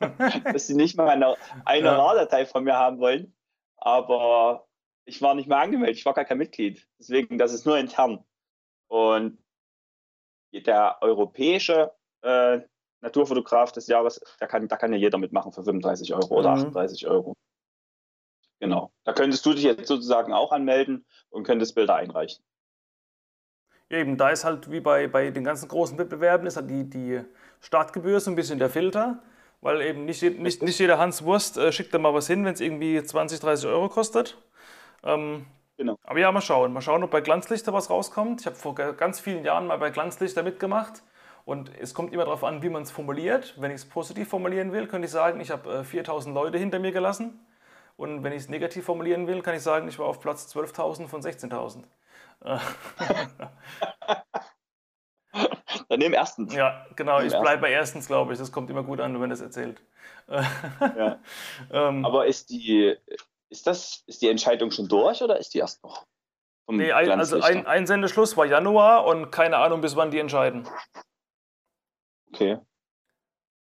[0.52, 1.96] dass sie nicht mal eine, eine.
[1.96, 3.34] RAR-Datei von mir haben wollen.
[3.76, 4.68] Aber
[5.04, 6.86] ich war nicht mehr angemeldet, ich war gar kein Mitglied.
[6.98, 8.24] Deswegen, das ist nur intern.
[8.88, 9.42] Und
[10.52, 12.60] der europäische äh,
[13.00, 16.62] Naturfotograf des Jahres, da kann, da kann ja jeder mitmachen für 35 Euro oder mhm.
[16.62, 17.34] 38 Euro.
[18.60, 18.92] Genau.
[19.04, 22.44] Da könntest du dich jetzt sozusagen auch anmelden und könntest Bilder einreichen.
[23.90, 27.20] Eben, da ist halt wie bei, bei den ganzen großen Wettbewerben, ist halt die, die
[27.60, 29.22] Startgebühr so ein bisschen der Filter,
[29.62, 32.52] weil eben nicht, nicht, nicht jeder Hans Wurst äh, schickt da mal was hin, wenn
[32.52, 34.36] es irgendwie 20, 30 Euro kostet.
[35.02, 35.46] Ähm,
[35.76, 35.98] genau.
[36.02, 36.72] Aber ja, mal schauen.
[36.72, 38.40] Mal schauen, ob bei Glanzlichter was rauskommt.
[38.40, 41.02] Ich habe vor ganz vielen Jahren mal bei Glanzlichter mitgemacht.
[41.48, 43.54] Und es kommt immer darauf an, wie man es formuliert.
[43.56, 46.78] Wenn ich es positiv formulieren will, könnte ich sagen, ich habe 4000 äh, Leute hinter
[46.78, 47.40] mir gelassen.
[47.96, 51.08] Und wenn ich es negativ formulieren will, kann ich sagen, ich war auf Platz 12.000
[51.08, 51.84] von 16.000.
[55.88, 56.52] Dann nimm erstens.
[56.52, 57.20] Ja, genau.
[57.20, 58.38] Ich bleibe bei erstens, glaube ich.
[58.38, 59.80] Das kommt immer gut an, wenn das erzählt.
[60.28, 61.18] ja.
[61.72, 62.94] ähm, Aber ist die,
[63.48, 66.04] ist, das, ist die Entscheidung schon durch oder ist die erst noch?
[66.70, 70.68] Nee, ein, also ein, Einsendeschluss war Januar und keine Ahnung, bis wann die entscheiden.
[72.32, 72.58] Okay.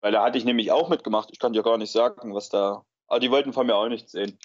[0.02, 1.30] Weil da hatte ich nämlich auch mitgemacht.
[1.32, 2.86] Ich kann dir gar nicht sagen, was da.
[3.08, 4.38] Aber die wollten von mir auch nichts sehen.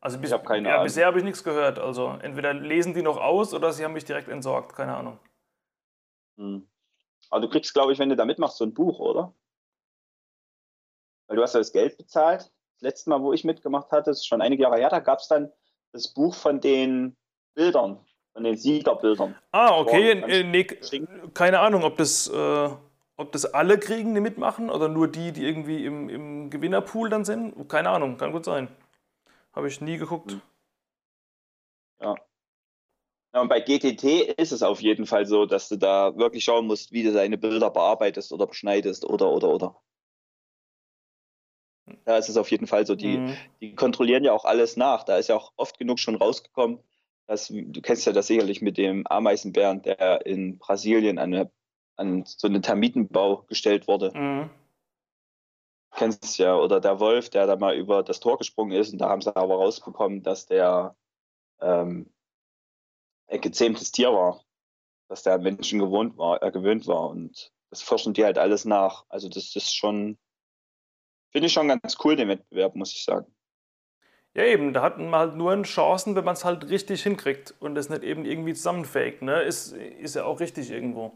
[0.00, 0.86] Also bis, Ich hab keine ja, Ahnung.
[0.86, 1.78] bisher habe ich nichts gehört.
[1.78, 4.74] Also entweder lesen die noch aus oder sie haben mich direkt entsorgt.
[4.76, 5.18] Keine Ahnung.
[6.38, 6.68] Hm.
[7.30, 9.34] Aber du kriegst, glaube ich, wenn du da mitmachst, so ein Buch, oder?
[11.26, 12.40] Weil du hast ja das Geld bezahlt.
[12.40, 15.28] Das letzte Mal, wo ich mitgemacht hatte, ist schon einige Jahre her, da gab es
[15.28, 15.52] dann
[15.92, 17.16] das Buch von den
[17.54, 17.98] Bildern,
[18.32, 19.36] von den Siegerbildern.
[19.50, 20.14] Ah, okay.
[20.14, 20.64] Boah, äh, nee,
[21.34, 22.70] keine Ahnung, ob das, äh,
[23.18, 27.24] ob das alle kriegen, die mitmachen oder nur die, die irgendwie im, im Gewinnerpool dann
[27.24, 27.68] sind.
[27.68, 28.68] Keine Ahnung, kann gut sein.
[29.52, 30.32] Habe ich nie geguckt.
[30.32, 30.40] Hm.
[33.34, 34.04] Ja, und bei GTT
[34.38, 37.36] ist es auf jeden Fall so, dass du da wirklich schauen musst, wie du deine
[37.36, 39.82] Bilder bearbeitest oder beschneidest oder, oder, oder.
[42.04, 42.94] Da ist es auf jeden Fall so.
[42.94, 43.36] Die, Mhm.
[43.60, 45.04] die kontrollieren ja auch alles nach.
[45.04, 46.78] Da ist ja auch oft genug schon rausgekommen,
[47.26, 51.50] dass, du kennst ja das sicherlich mit dem Ameisenbären, der in Brasilien an, eine,
[51.98, 54.12] an so einen Termitenbau gestellt wurde.
[54.14, 54.50] Mhm.
[55.94, 56.56] Kennst es ja.
[56.56, 59.34] Oder der Wolf, der da mal über das Tor gesprungen ist und da haben sie
[59.34, 60.96] aber rausbekommen, dass der
[61.60, 62.10] ähm,
[63.26, 64.42] ein gezähmtes Tier war.
[65.08, 67.08] Dass der an Menschen gewohnt war, äh, gewöhnt war.
[67.08, 69.04] Und das forschen die halt alles nach.
[69.08, 70.18] Also das ist schon,
[71.30, 73.34] finde ich schon ganz cool, den Wettbewerb, muss ich sagen.
[74.34, 77.74] Ja, eben, da hat man halt nur Chancen, wenn man es halt richtig hinkriegt und
[77.74, 79.22] das nicht eben irgendwie zusammenfaked.
[79.22, 79.42] Ne?
[79.42, 81.12] Ist, ist ja auch richtig irgendwo.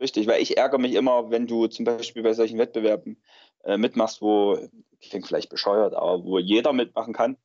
[0.00, 3.22] Richtig, weil ich ärgere mich immer, wenn du zum Beispiel bei solchen Wettbewerben
[3.64, 4.58] äh, mitmachst, wo,
[5.00, 7.38] klingt vielleicht bescheuert, aber wo jeder mitmachen kann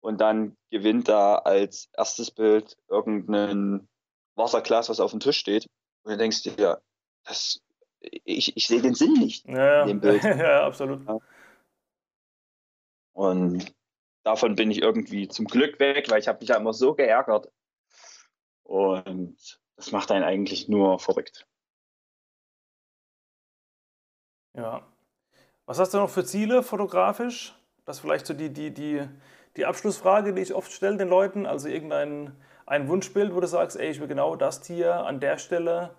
[0.00, 3.88] und dann gewinnt da als erstes Bild irgendein
[4.36, 5.66] Wasserglas, was auf dem Tisch steht
[6.04, 6.78] und du denkst dir, ja,
[7.24, 7.60] das,
[8.00, 9.44] ich, ich sehe den Sinn nicht.
[9.48, 10.22] Ja, In dem Bild.
[10.24, 11.00] ja absolut.
[13.12, 13.74] Und
[14.22, 17.50] davon bin ich irgendwie zum Glück weg, weil ich habe mich ja immer so geärgert.
[18.62, 21.46] Und das macht einen eigentlich nur verrückt.
[24.56, 24.82] Ja.
[25.66, 27.54] Was hast du noch für Ziele fotografisch?
[27.84, 29.02] Das ist vielleicht so die, die, die,
[29.56, 31.46] die Abschlussfrage, die ich oft stelle den Leuten.
[31.46, 32.32] Also irgendein
[32.66, 35.94] ein Wunschbild, wo du sagst, ey, ich will genau das Tier an der Stelle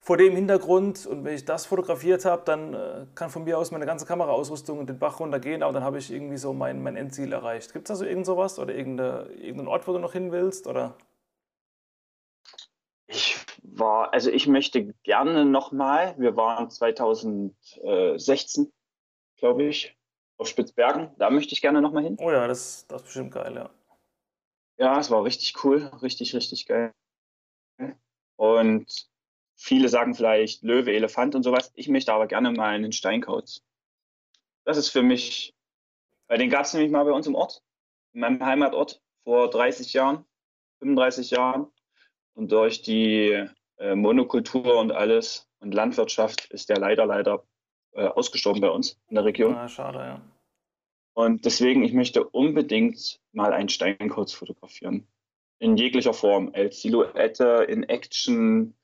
[0.00, 3.70] vor dem Hintergrund und wenn ich das fotografiert habe, dann äh, kann von mir aus
[3.70, 7.32] meine ganze Kameraausrüstung den Bach runtergehen, aber dann habe ich irgendwie so mein, mein Endziel
[7.32, 7.72] erreicht.
[7.72, 10.66] Gibt es da so irgend sowas oder irgendeine, irgendeinen Ort, wo du noch hin willst?
[10.66, 10.94] Oder?
[13.06, 13.43] Ich
[13.78, 18.72] war, also ich möchte gerne nochmal, wir waren 2016,
[19.36, 19.96] glaube ich,
[20.36, 22.16] auf Spitzbergen, da möchte ich gerne nochmal hin.
[22.20, 23.70] Oh ja, das, das ist bestimmt geil, ja.
[24.76, 26.92] Ja, es war richtig cool, richtig, richtig geil.
[28.36, 29.08] Und
[29.56, 31.72] viele sagen vielleicht Löwe, Elefant und sowas.
[31.74, 33.62] Ich möchte aber gerne mal einen Steinkauz.
[34.64, 35.54] Das ist für mich,
[36.26, 37.62] weil den gab es nämlich mal bei uns im Ort,
[38.12, 40.24] in meinem Heimatort vor 30 Jahren,
[40.80, 41.70] 35 Jahren.
[42.34, 43.48] Und durch die
[43.78, 47.44] äh, Monokultur und alles und Landwirtschaft ist der leider, leider
[47.92, 49.54] äh, ausgestorben bei uns in der Region.
[49.54, 50.22] Ah, schade, ja.
[51.14, 55.06] Und deswegen, ich möchte unbedingt mal einen Steinkauz fotografieren.
[55.60, 56.50] In jeglicher Form.
[56.54, 58.74] Als Silhouette, in Action,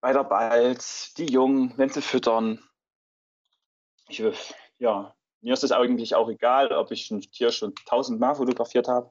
[0.00, 2.62] bei der Balz, die Jungen, wenn sie füttern.
[4.08, 4.22] Ich,
[4.78, 9.10] ja, mir ist es eigentlich auch egal, ob ich ein Tier schon tausendmal fotografiert habe.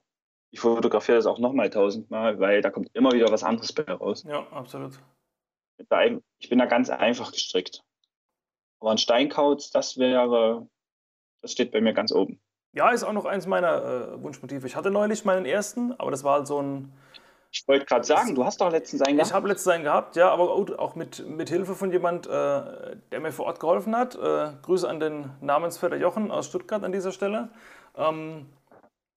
[0.51, 4.23] Ich fotografiere das auch nochmal tausendmal, weil da kommt immer wieder was anderes bei raus.
[4.27, 4.99] Ja, absolut.
[6.39, 7.83] Ich bin da ganz einfach gestrickt.
[8.79, 10.67] Aber ein Steinkauz, das wäre,
[11.41, 12.39] das steht bei mir ganz oben.
[12.73, 13.83] Ja, ist auch noch eins meiner
[14.13, 14.65] äh, Wunschmotive.
[14.67, 16.91] Ich hatte neulich meinen ersten, aber das war halt so ein.
[17.51, 19.33] Ich wollte gerade sagen, du hast doch letztens einen Ich gehabt.
[19.33, 23.31] habe letztens einen gehabt, ja, aber auch- mit, mit Hilfe von jemand, äh, der mir
[23.31, 24.15] vor Ort geholfen hat.
[24.15, 27.49] Äh, Grüße an den Namensvetter Jochen aus Stuttgart an dieser Stelle.
[27.97, 28.58] Ähm, äh,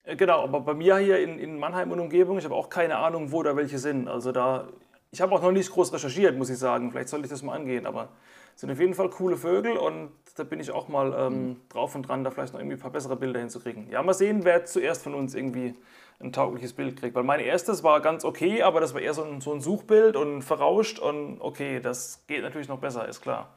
[0.05, 3.32] genau, aber bei mir hier in, in Mannheim und Umgebung, ich habe auch keine Ahnung,
[3.32, 4.09] wo da welche sind.
[4.09, 4.68] Also da,
[5.11, 6.90] ich habe auch noch nicht groß recherchiert, muss ich sagen.
[6.90, 8.09] Vielleicht sollte ich das mal angehen, aber
[8.55, 11.94] es sind auf jeden Fall coole Vögel und da bin ich auch mal ähm, drauf
[11.94, 13.90] und dran, da vielleicht noch irgendwie ein paar bessere Bilder hinzukriegen.
[13.90, 15.74] Ja, mal sehen, wer zuerst von uns irgendwie
[16.20, 17.14] ein taugliches Bild kriegt.
[17.14, 20.16] Weil mein erstes war ganz okay, aber das war eher so ein, so ein Suchbild
[20.16, 23.57] und verrauscht und okay, das geht natürlich noch besser, ist klar.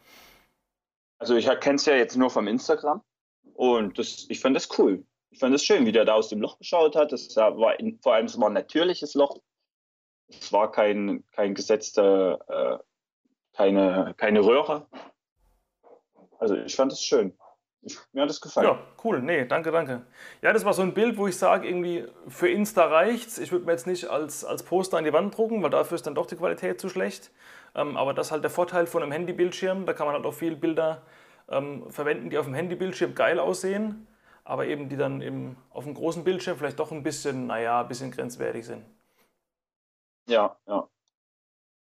[1.20, 3.02] Also ich kenne es ja jetzt nur vom Instagram
[3.54, 5.04] und das, ich fand das cool.
[5.36, 7.12] Ich fand es schön, wie der da aus dem Loch geschaut hat.
[7.12, 9.38] Das war in, vor allem es war ein natürliches Loch.
[10.30, 12.78] Es war kein, kein gesetzte, äh,
[13.54, 14.88] keine, keine Röhre.
[16.40, 17.38] Also ich fand es schön.
[17.82, 18.66] Ich, mir hat es gefallen.
[18.66, 19.22] Ja, cool.
[19.22, 20.06] Nee, danke, danke.
[20.42, 23.38] Ja, das war so ein Bild, wo ich sage, irgendwie für Insta reicht's.
[23.38, 26.08] Ich würde mir jetzt nicht als, als Poster an die Wand drucken, weil dafür ist
[26.08, 27.32] dann doch die Qualität zu schlecht.
[27.76, 29.86] Ähm, aber das ist halt der Vorteil von einem Handybildschirm.
[29.86, 31.02] Da kann man halt auch viele Bilder
[31.50, 34.08] ähm, verwenden, die auf dem Handybildschirm geil aussehen,
[34.46, 37.88] aber eben die dann im, auf dem großen Bildschirm vielleicht doch ein bisschen, naja, ein
[37.88, 38.86] bisschen grenzwertig sind.
[40.28, 40.90] Ja, ja.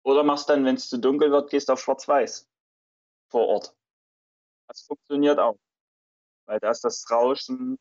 [0.03, 2.49] Oder machst dann, wenn es zu dunkel wird, gehst auf Schwarz-Weiß
[3.29, 3.75] vor Ort.
[4.67, 5.57] Das funktioniert auch.
[6.45, 7.79] Weil da ist das Rauschen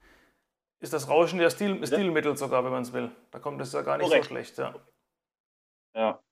[0.81, 3.11] ist das Rauschen ja Stil, Stilmittel sogar, wenn man es will.
[3.31, 4.27] Da kommt es ja gar nicht Korrekt.
[4.27, 4.75] so schlecht, ja.
[5.95, 6.23] Ja.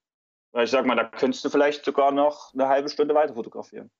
[0.53, 3.91] Weil ich sag mal, da könntest du vielleicht sogar noch eine halbe Stunde weiter fotografieren.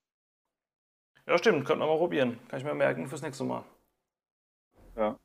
[1.26, 2.40] Ja, stimmt, könnte man mal probieren.
[2.48, 3.66] Kann ich mir merken fürs nächste Mal.
[4.98, 5.18] Ja.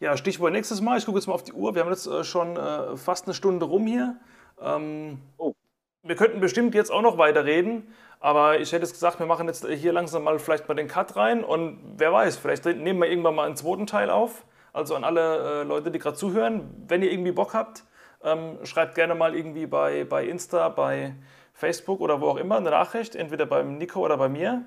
[0.00, 0.98] Ja, Stichwort nächstes Mal.
[0.98, 1.74] Ich gucke jetzt mal auf die Uhr.
[1.74, 4.16] Wir haben jetzt äh, schon äh, fast eine Stunde rum hier.
[4.60, 5.54] Ähm, oh.
[6.02, 9.66] Wir könnten bestimmt jetzt auch noch weiterreden, aber ich hätte jetzt gesagt, wir machen jetzt
[9.66, 13.34] hier langsam mal vielleicht mal den Cut rein und wer weiß, vielleicht nehmen wir irgendwann
[13.34, 14.44] mal einen zweiten Teil auf.
[14.74, 17.84] Also an alle äh, Leute, die gerade zuhören, wenn ihr irgendwie Bock habt,
[18.22, 21.14] ähm, schreibt gerne mal irgendwie bei, bei Insta, bei
[21.54, 24.66] Facebook oder wo auch immer eine Nachricht, entweder beim Nico oder bei mir.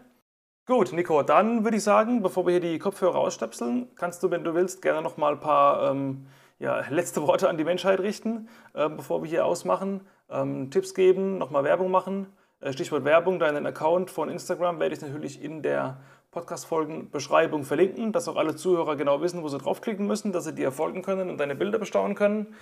[0.67, 4.43] Gut, Nico, dann würde ich sagen, bevor wir hier die Kopfhörer ausstöpseln, kannst du, wenn
[4.43, 6.27] du willst, gerne noch mal ein paar ähm,
[6.59, 10.05] ja, letzte Worte an die Menschheit richten, äh, bevor wir hier ausmachen.
[10.29, 12.27] Ähm, Tipps geben, nochmal Werbung machen.
[12.59, 16.01] Äh, Stichwort Werbung, deinen Account von Instagram werde ich natürlich in der
[16.31, 20.73] Podcast-Folgen-Beschreibung verlinken, dass auch alle Zuhörer genau wissen, wo sie draufklicken müssen, dass sie dir
[20.73, 22.55] folgen können und deine Bilder bestaunen können.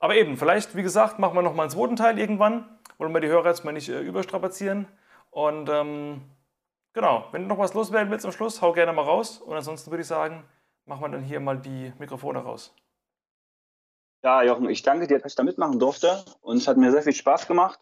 [0.00, 2.68] Aber eben, vielleicht, wie gesagt, machen wir nochmal einen zweiten Teil irgendwann.
[2.98, 4.86] Wollen wir die Hörer jetzt mal nicht äh, überstrapazieren.
[5.30, 6.20] Und ähm,
[6.94, 9.38] Genau, wenn du noch was loswerden willst am Schluss, hau gerne mal raus.
[9.38, 10.44] Und ansonsten würde ich sagen,
[10.86, 12.74] machen wir dann hier mal die Mikrofone raus.
[14.24, 16.24] Ja, Jochen, ich danke dir, dass ich da mitmachen durfte.
[16.40, 17.78] Und es hat mir sehr viel Spaß gemacht.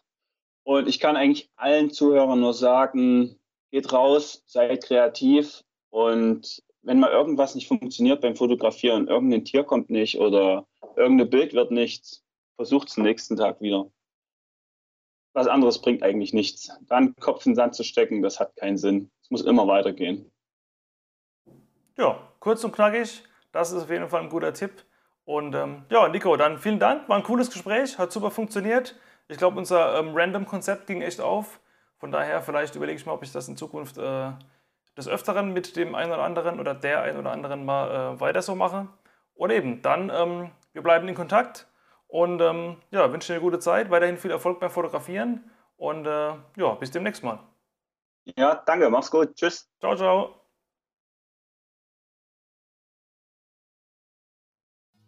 [0.63, 3.39] Und ich kann eigentlich allen Zuhörern nur sagen,
[3.71, 5.63] geht raus, seid kreativ.
[5.89, 11.53] Und wenn mal irgendwas nicht funktioniert beim Fotografieren, irgendein Tier kommt nicht oder irgendein Bild
[11.53, 12.23] wird nichts,
[12.55, 13.89] versucht es nächsten Tag wieder
[15.37, 16.71] was anderes bringt eigentlich nichts.
[16.87, 19.11] Dann Kopf in den Sand zu stecken, das hat keinen Sinn.
[19.21, 20.31] Es muss immer weitergehen.
[21.95, 23.23] Ja, kurz und knackig.
[23.51, 24.83] Das ist auf jeden Fall ein guter Tipp.
[25.25, 27.07] Und ähm, ja, Nico, dann vielen Dank.
[27.07, 28.95] War ein cooles Gespräch, hat super funktioniert.
[29.27, 31.59] Ich glaube, unser ähm, Random-Konzept ging echt auf.
[31.99, 34.31] Von daher, vielleicht überlege ich mal, ob ich das in Zukunft äh,
[34.97, 38.41] des Öfteren mit dem einen oder anderen oder der einen oder anderen mal äh, weiter
[38.41, 38.87] so mache.
[39.35, 41.67] Und eben, dann, ähm, wir bleiben in Kontakt.
[42.07, 46.35] Und ähm, ja, wünsche dir eine gute Zeit, weiterhin viel Erfolg beim Fotografieren und äh,
[46.57, 47.39] ja, bis demnächst mal.
[48.37, 49.35] Ja, danke, mach's gut.
[49.35, 49.69] Tschüss.
[49.79, 50.35] Ciao, ciao.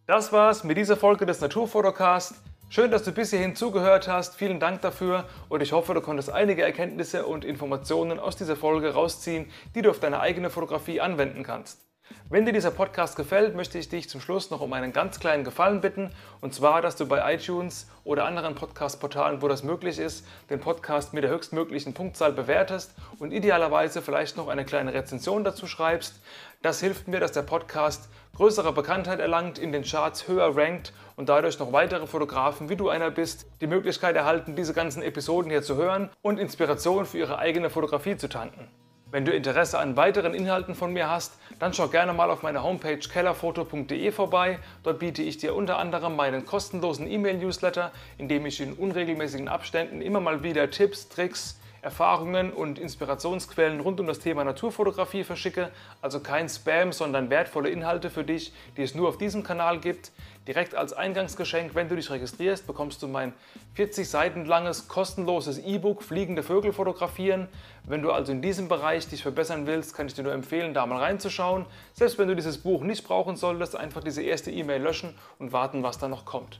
[0.06, 2.36] Das war's mit dieser Folge des Naturfotocast.
[2.72, 4.36] Schön, dass du bis hierhin zugehört hast.
[4.36, 8.94] Vielen Dank dafür und ich hoffe, du konntest einige Erkenntnisse und Informationen aus dieser Folge
[8.94, 11.89] rausziehen, die du auf deine eigene Fotografie anwenden kannst.
[12.30, 15.44] Wenn dir dieser Podcast gefällt, möchte ich dich zum Schluss noch um einen ganz kleinen
[15.44, 16.12] Gefallen bitten.
[16.42, 21.14] Und zwar, dass du bei iTunes oder anderen Podcast-Portalen, wo das möglich ist, den Podcast
[21.14, 26.22] mit der höchstmöglichen Punktzahl bewertest und idealerweise vielleicht noch eine kleine Rezension dazu schreibst.
[26.62, 31.30] Das hilft mir, dass der Podcast größere Bekanntheit erlangt, in den Charts höher rankt und
[31.30, 35.64] dadurch noch weitere Fotografen, wie du einer bist, die Möglichkeit erhalten, diese ganzen Episoden hier
[35.64, 38.68] zu hören und Inspiration für ihre eigene Fotografie zu tanken.
[39.12, 42.62] Wenn du Interesse an weiteren Inhalten von mir hast, dann schau gerne mal auf meiner
[42.62, 44.60] Homepage kellerfoto.de vorbei.
[44.84, 50.04] Dort biete ich dir unter anderem meinen kostenlosen E-Mail-Newsletter, in dem ich in unregelmäßigen Abständen
[50.04, 55.72] immer mal wieder Tipps, Tricks, Erfahrungen und Inspirationsquellen rund um das Thema Naturfotografie verschicke.
[56.02, 60.12] Also kein Spam, sondern wertvolle Inhalte für dich, die es nur auf diesem Kanal gibt.
[60.48, 63.34] Direkt als Eingangsgeschenk, wenn du dich registrierst, bekommst du mein
[63.76, 67.48] 40 Seiten langes kostenloses E-Book Fliegende Vögel fotografieren.
[67.84, 70.86] Wenn du also in diesem Bereich dich verbessern willst, kann ich dir nur empfehlen, da
[70.86, 71.66] mal reinzuschauen.
[71.94, 75.84] Selbst wenn du dieses Buch nicht brauchen solltest, einfach diese erste E-Mail löschen und warten,
[75.84, 76.60] was da noch kommt.